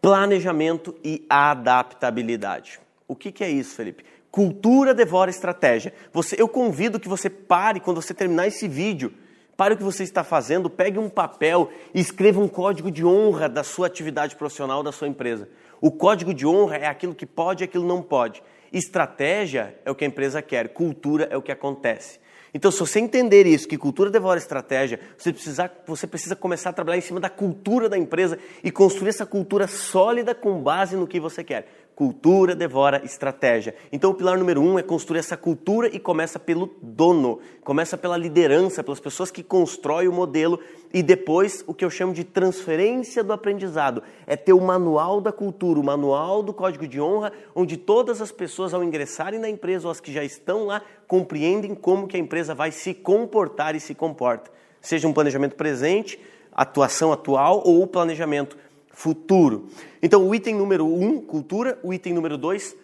planejamento 0.00 0.94
e 1.04 1.24
adaptabilidade. 1.28 2.80
O 3.08 3.14
que 3.14 3.42
é 3.42 3.50
isso, 3.50 3.74
Felipe? 3.74 4.04
Cultura 4.30 4.92
devora 4.92 5.30
estratégia. 5.30 5.94
Você, 6.12 6.36
eu 6.38 6.48
convido 6.48 7.00
que 7.00 7.08
você 7.08 7.30
pare 7.30 7.80
quando 7.80 8.02
você 8.02 8.12
terminar 8.12 8.46
esse 8.46 8.68
vídeo. 8.68 9.12
Pare 9.56 9.72
o 9.72 9.76
que 9.76 9.82
você 9.82 10.02
está 10.02 10.22
fazendo, 10.22 10.68
pegue 10.68 10.98
um 10.98 11.08
papel 11.08 11.70
e 11.94 12.00
escreva 12.00 12.38
um 12.38 12.46
código 12.46 12.90
de 12.90 13.04
honra 13.06 13.48
da 13.48 13.64
sua 13.64 13.86
atividade 13.86 14.36
profissional, 14.36 14.82
da 14.82 14.92
sua 14.92 15.08
empresa. 15.08 15.48
O 15.80 15.90
código 15.90 16.32
de 16.32 16.46
honra 16.46 16.76
é 16.76 16.86
aquilo 16.86 17.14
que 17.14 17.26
pode 17.26 17.62
e 17.62 17.66
aquilo 17.66 17.86
não 17.86 18.02
pode. 18.02 18.42
Estratégia 18.72 19.78
é 19.84 19.90
o 19.90 19.94
que 19.94 20.04
a 20.04 20.08
empresa 20.08 20.42
quer, 20.42 20.68
cultura 20.68 21.28
é 21.30 21.36
o 21.36 21.42
que 21.42 21.52
acontece. 21.52 22.18
Então, 22.52 22.70
se 22.70 22.78
você 22.78 23.00
entender 23.00 23.46
isso, 23.46 23.68
que 23.68 23.76
cultura 23.76 24.10
devora 24.10 24.38
estratégia, 24.38 24.98
você 25.18 25.30
precisa, 25.30 25.70
você 25.86 26.06
precisa 26.06 26.34
começar 26.34 26.70
a 26.70 26.72
trabalhar 26.72 26.96
em 26.96 27.02
cima 27.02 27.20
da 27.20 27.28
cultura 27.28 27.88
da 27.88 27.98
empresa 27.98 28.38
e 28.64 28.70
construir 28.70 29.10
essa 29.10 29.26
cultura 29.26 29.66
sólida 29.66 30.34
com 30.34 30.62
base 30.62 30.96
no 30.96 31.06
que 31.06 31.20
você 31.20 31.44
quer. 31.44 31.85
Cultura 31.96 32.54
devora 32.54 33.02
estratégia. 33.06 33.74
Então, 33.90 34.10
o 34.10 34.14
pilar 34.14 34.36
número 34.36 34.60
um 34.60 34.78
é 34.78 34.82
construir 34.82 35.18
essa 35.18 35.34
cultura 35.34 35.88
e 35.88 35.98
começa 35.98 36.38
pelo 36.38 36.68
dono, 36.82 37.40
começa 37.64 37.96
pela 37.96 38.18
liderança, 38.18 38.84
pelas 38.84 39.00
pessoas 39.00 39.30
que 39.30 39.42
constroem 39.42 40.06
o 40.06 40.12
modelo 40.12 40.60
e 40.92 41.02
depois 41.02 41.64
o 41.66 41.72
que 41.72 41.82
eu 41.82 41.88
chamo 41.88 42.12
de 42.12 42.22
transferência 42.22 43.24
do 43.24 43.32
aprendizado. 43.32 44.02
É 44.26 44.36
ter 44.36 44.52
o 44.52 44.60
manual 44.60 45.22
da 45.22 45.32
cultura, 45.32 45.80
o 45.80 45.82
manual 45.82 46.42
do 46.42 46.52
código 46.52 46.86
de 46.86 47.00
honra, 47.00 47.32
onde 47.54 47.78
todas 47.78 48.20
as 48.20 48.30
pessoas, 48.30 48.74
ao 48.74 48.84
ingressarem 48.84 49.40
na 49.40 49.48
empresa 49.48 49.86
ou 49.86 49.90
as 49.90 49.98
que 49.98 50.12
já 50.12 50.22
estão 50.22 50.66
lá, 50.66 50.82
compreendem 51.08 51.74
como 51.74 52.06
que 52.06 52.18
a 52.18 52.20
empresa 52.20 52.54
vai 52.54 52.72
se 52.72 52.92
comportar 52.92 53.74
e 53.74 53.80
se 53.80 53.94
comporta. 53.94 54.50
Seja 54.82 55.08
um 55.08 55.14
planejamento 55.14 55.56
presente, 55.56 56.20
atuação 56.52 57.10
atual 57.10 57.62
ou 57.64 57.86
planejamento 57.86 58.56
futuro. 58.96 59.68
Então, 60.02 60.26
o 60.26 60.34
item 60.34 60.54
número 60.54 60.86
um, 60.86 61.20
cultura, 61.20 61.78
o 61.82 61.92
item 61.92 62.14
número 62.14 62.38
dois, 62.38 62.74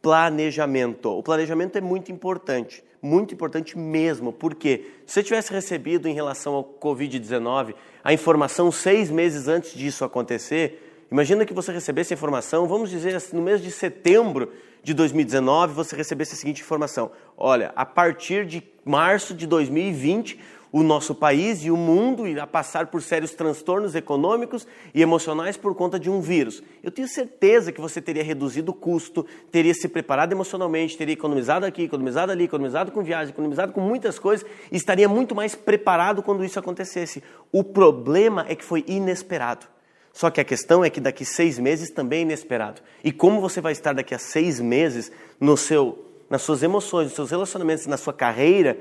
planejamento. 0.00 1.10
O 1.10 1.22
planejamento 1.22 1.76
é 1.76 1.80
muito 1.80 2.10
importante, 2.10 2.82
muito 3.02 3.34
importante 3.34 3.76
mesmo, 3.76 4.32
porque 4.32 4.86
se 5.04 5.22
tivesse 5.22 5.52
recebido 5.52 6.08
em 6.08 6.14
relação 6.14 6.54
ao 6.54 6.64
Covid-19 6.64 7.74
a 8.02 8.14
informação 8.14 8.72
seis 8.72 9.10
meses 9.10 9.46
antes 9.46 9.74
disso 9.74 10.06
acontecer, 10.06 11.04
imagina 11.12 11.44
que 11.44 11.52
você 11.52 11.70
recebesse 11.70 12.14
a 12.14 12.16
informação, 12.16 12.66
vamos 12.66 12.88
dizer 12.88 13.14
assim, 13.14 13.36
no 13.36 13.42
mês 13.42 13.60
de 13.60 13.70
setembro 13.70 14.50
de 14.82 14.94
2019, 14.94 15.74
você 15.74 15.94
recebesse 15.94 16.32
a 16.32 16.36
seguinte 16.38 16.62
informação: 16.62 17.10
olha, 17.36 17.72
a 17.76 17.84
partir 17.84 18.46
de 18.46 18.62
março 18.86 19.34
de 19.34 19.46
2020, 19.46 20.40
o 20.70 20.82
nosso 20.82 21.14
país 21.14 21.64
e 21.64 21.70
o 21.70 21.76
mundo 21.76 22.26
irá 22.26 22.46
passar 22.46 22.88
por 22.88 23.02
sérios 23.02 23.32
transtornos 23.32 23.94
econômicos 23.94 24.66
e 24.94 25.00
emocionais 25.00 25.56
por 25.56 25.74
conta 25.74 25.98
de 25.98 26.10
um 26.10 26.20
vírus. 26.20 26.62
Eu 26.82 26.90
tenho 26.90 27.08
certeza 27.08 27.72
que 27.72 27.80
você 27.80 28.00
teria 28.00 28.22
reduzido 28.22 28.72
o 28.72 28.74
custo, 28.74 29.26
teria 29.50 29.74
se 29.74 29.88
preparado 29.88 30.32
emocionalmente, 30.32 30.96
teria 30.96 31.14
economizado 31.14 31.64
aqui, 31.64 31.84
economizado 31.84 32.32
ali, 32.32 32.44
economizado 32.44 32.92
com 32.92 33.02
viagem, 33.02 33.32
economizado 33.32 33.72
com 33.72 33.80
muitas 33.80 34.18
coisas 34.18 34.46
e 34.70 34.76
estaria 34.76 35.08
muito 35.08 35.34
mais 35.34 35.54
preparado 35.54 36.22
quando 36.22 36.44
isso 36.44 36.58
acontecesse. 36.58 37.22
O 37.50 37.64
problema 37.64 38.44
é 38.48 38.54
que 38.54 38.64
foi 38.64 38.84
inesperado. 38.86 39.66
Só 40.12 40.30
que 40.30 40.40
a 40.40 40.44
questão 40.44 40.84
é 40.84 40.90
que 40.90 41.00
daqui 41.00 41.24
seis 41.24 41.58
meses 41.58 41.90
também 41.90 42.20
é 42.20 42.22
inesperado. 42.22 42.82
E 43.04 43.12
como 43.12 43.40
você 43.40 43.60
vai 43.60 43.72
estar 43.72 43.92
daqui 43.92 44.14
a 44.14 44.18
seis 44.18 44.60
meses 44.60 45.12
no 45.40 45.56
seu, 45.56 46.04
nas 46.28 46.42
suas 46.42 46.62
emoções, 46.62 47.04
nos 47.04 47.14
seus 47.14 47.30
relacionamentos, 47.30 47.86
na 47.86 47.96
sua 47.96 48.12
carreira, 48.12 48.76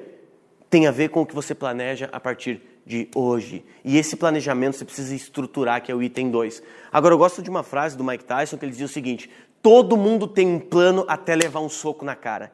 tem 0.69 0.87
a 0.87 0.91
ver 0.91 1.09
com 1.09 1.21
o 1.21 1.25
que 1.25 1.35
você 1.35 1.55
planeja 1.55 2.09
a 2.11 2.19
partir 2.19 2.61
de 2.85 3.09
hoje. 3.15 3.65
E 3.83 3.97
esse 3.97 4.15
planejamento 4.15 4.77
você 4.77 4.85
precisa 4.85 5.13
estruturar, 5.13 5.81
que 5.81 5.91
é 5.91 5.95
o 5.95 6.01
item 6.01 6.31
2. 6.31 6.63
Agora, 6.91 7.13
eu 7.13 7.17
gosto 7.17 7.41
de 7.41 7.49
uma 7.49 7.63
frase 7.63 7.97
do 7.97 8.03
Mike 8.03 8.23
Tyson 8.23 8.57
que 8.57 8.65
ele 8.65 8.71
dizia 8.71 8.85
o 8.85 8.89
seguinte: 8.89 9.29
todo 9.61 9.97
mundo 9.97 10.27
tem 10.27 10.47
um 10.47 10.59
plano 10.59 11.05
até 11.07 11.35
levar 11.35 11.59
um 11.59 11.69
soco 11.69 12.05
na 12.05 12.15
cara. 12.15 12.51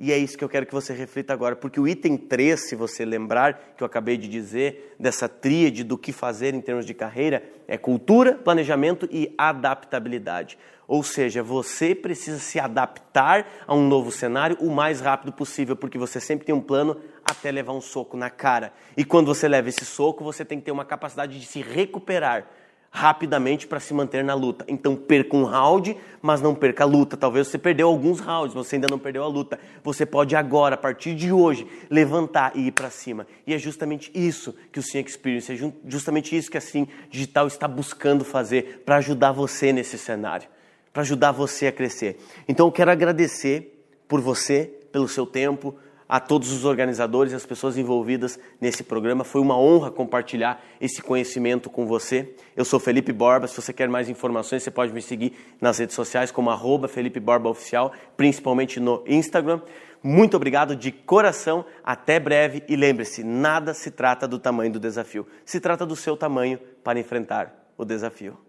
E 0.00 0.12
é 0.12 0.18
isso 0.18 0.38
que 0.38 0.44
eu 0.44 0.48
quero 0.48 0.64
que 0.64 0.72
você 0.72 0.92
reflita 0.92 1.32
agora, 1.32 1.56
porque 1.56 1.80
o 1.80 1.88
item 1.88 2.16
3, 2.16 2.68
se 2.68 2.76
você 2.76 3.04
lembrar, 3.04 3.74
que 3.76 3.82
eu 3.82 3.86
acabei 3.86 4.16
de 4.16 4.28
dizer, 4.28 4.94
dessa 4.98 5.28
tríade 5.28 5.82
do 5.82 5.98
que 5.98 6.12
fazer 6.12 6.54
em 6.54 6.60
termos 6.60 6.86
de 6.86 6.94
carreira, 6.94 7.42
é 7.66 7.76
cultura, 7.76 8.34
planejamento 8.34 9.08
e 9.10 9.34
adaptabilidade. 9.36 10.56
Ou 10.86 11.02
seja, 11.02 11.42
você 11.42 11.96
precisa 11.96 12.38
se 12.38 12.60
adaptar 12.60 13.44
a 13.66 13.74
um 13.74 13.88
novo 13.88 14.12
cenário 14.12 14.56
o 14.60 14.70
mais 14.70 15.00
rápido 15.00 15.32
possível, 15.32 15.74
porque 15.74 15.98
você 15.98 16.20
sempre 16.20 16.46
tem 16.46 16.54
um 16.54 16.60
plano 16.60 16.96
até 17.28 17.50
levar 17.50 17.72
um 17.72 17.80
soco 17.80 18.16
na 18.16 18.30
cara. 18.30 18.72
E 18.96 19.04
quando 19.04 19.26
você 19.26 19.46
leva 19.46 19.68
esse 19.68 19.84
soco, 19.84 20.24
você 20.24 20.44
tem 20.44 20.58
que 20.58 20.64
ter 20.64 20.72
uma 20.72 20.84
capacidade 20.84 21.38
de 21.38 21.46
se 21.46 21.60
recuperar 21.60 22.46
rapidamente 22.90 23.66
para 23.66 23.78
se 23.78 23.92
manter 23.92 24.24
na 24.24 24.34
luta. 24.34 24.64
Então 24.66 24.96
perca 24.96 25.36
um 25.36 25.44
round, 25.44 25.96
mas 26.22 26.40
não 26.40 26.54
perca 26.54 26.84
a 26.84 26.86
luta. 26.86 27.16
Talvez 27.16 27.48
você 27.48 27.58
perdeu 27.58 27.88
alguns 27.88 28.20
rounds, 28.20 28.54
você 28.54 28.76
ainda 28.76 28.88
não 28.90 28.98
perdeu 28.98 29.22
a 29.22 29.28
luta. 29.28 29.58
Você 29.84 30.06
pode 30.06 30.34
agora, 30.34 30.74
a 30.74 30.78
partir 30.78 31.14
de 31.14 31.30
hoje, 31.30 31.66
levantar 31.90 32.52
e 32.56 32.68
ir 32.68 32.72
para 32.72 32.90
cima. 32.90 33.26
E 33.46 33.52
é 33.54 33.58
justamente 33.58 34.10
isso 34.14 34.54
que 34.72 34.78
o 34.78 34.82
Sim 34.82 35.00
Experience, 35.00 35.52
é 35.52 35.72
justamente 35.86 36.36
isso 36.36 36.50
que 36.50 36.58
a 36.58 36.60
Sim 36.60 36.88
Digital 37.10 37.46
está 37.46 37.68
buscando 37.68 38.24
fazer 38.24 38.82
para 38.84 38.96
ajudar 38.96 39.32
você 39.32 39.72
nesse 39.72 39.98
cenário, 39.98 40.48
para 40.92 41.02
ajudar 41.02 41.32
você 41.32 41.66
a 41.66 41.72
crescer. 41.72 42.18
Então 42.48 42.66
eu 42.66 42.72
quero 42.72 42.90
agradecer 42.90 43.74
por 44.08 44.20
você, 44.20 44.64
pelo 44.90 45.06
seu 45.06 45.26
tempo, 45.26 45.74
a 46.08 46.18
todos 46.18 46.50
os 46.50 46.64
organizadores 46.64 47.32
e 47.32 47.36
as 47.36 47.44
pessoas 47.44 47.76
envolvidas 47.76 48.38
nesse 48.60 48.82
programa. 48.82 49.24
Foi 49.24 49.40
uma 49.40 49.58
honra 49.58 49.90
compartilhar 49.90 50.64
esse 50.80 51.02
conhecimento 51.02 51.68
com 51.68 51.86
você. 51.86 52.34
Eu 52.56 52.64
sou 52.64 52.80
Felipe 52.80 53.12
Borba. 53.12 53.46
Se 53.46 53.60
você 53.60 53.72
quer 53.72 53.88
mais 53.88 54.08
informações, 54.08 54.62
você 54.62 54.70
pode 54.70 54.92
me 54.92 55.02
seguir 55.02 55.34
nas 55.60 55.78
redes 55.78 55.94
sociais 55.94 56.30
como 56.30 56.50
arroba 56.50 56.88
Felipe 56.88 57.20
Borba 57.20 57.50
Oficial, 57.50 57.92
principalmente 58.16 58.80
no 58.80 59.04
Instagram. 59.06 59.60
Muito 60.02 60.36
obrigado 60.36 60.76
de 60.76 60.92
coração, 60.92 61.64
até 61.82 62.20
breve 62.20 62.62
e 62.68 62.76
lembre-se, 62.76 63.24
nada 63.24 63.74
se 63.74 63.90
trata 63.90 64.28
do 64.28 64.38
tamanho 64.38 64.72
do 64.72 64.78
desafio, 64.78 65.26
se 65.44 65.58
trata 65.58 65.84
do 65.84 65.96
seu 65.96 66.16
tamanho 66.16 66.58
para 66.84 67.00
enfrentar 67.00 67.72
o 67.76 67.84
desafio. 67.84 68.47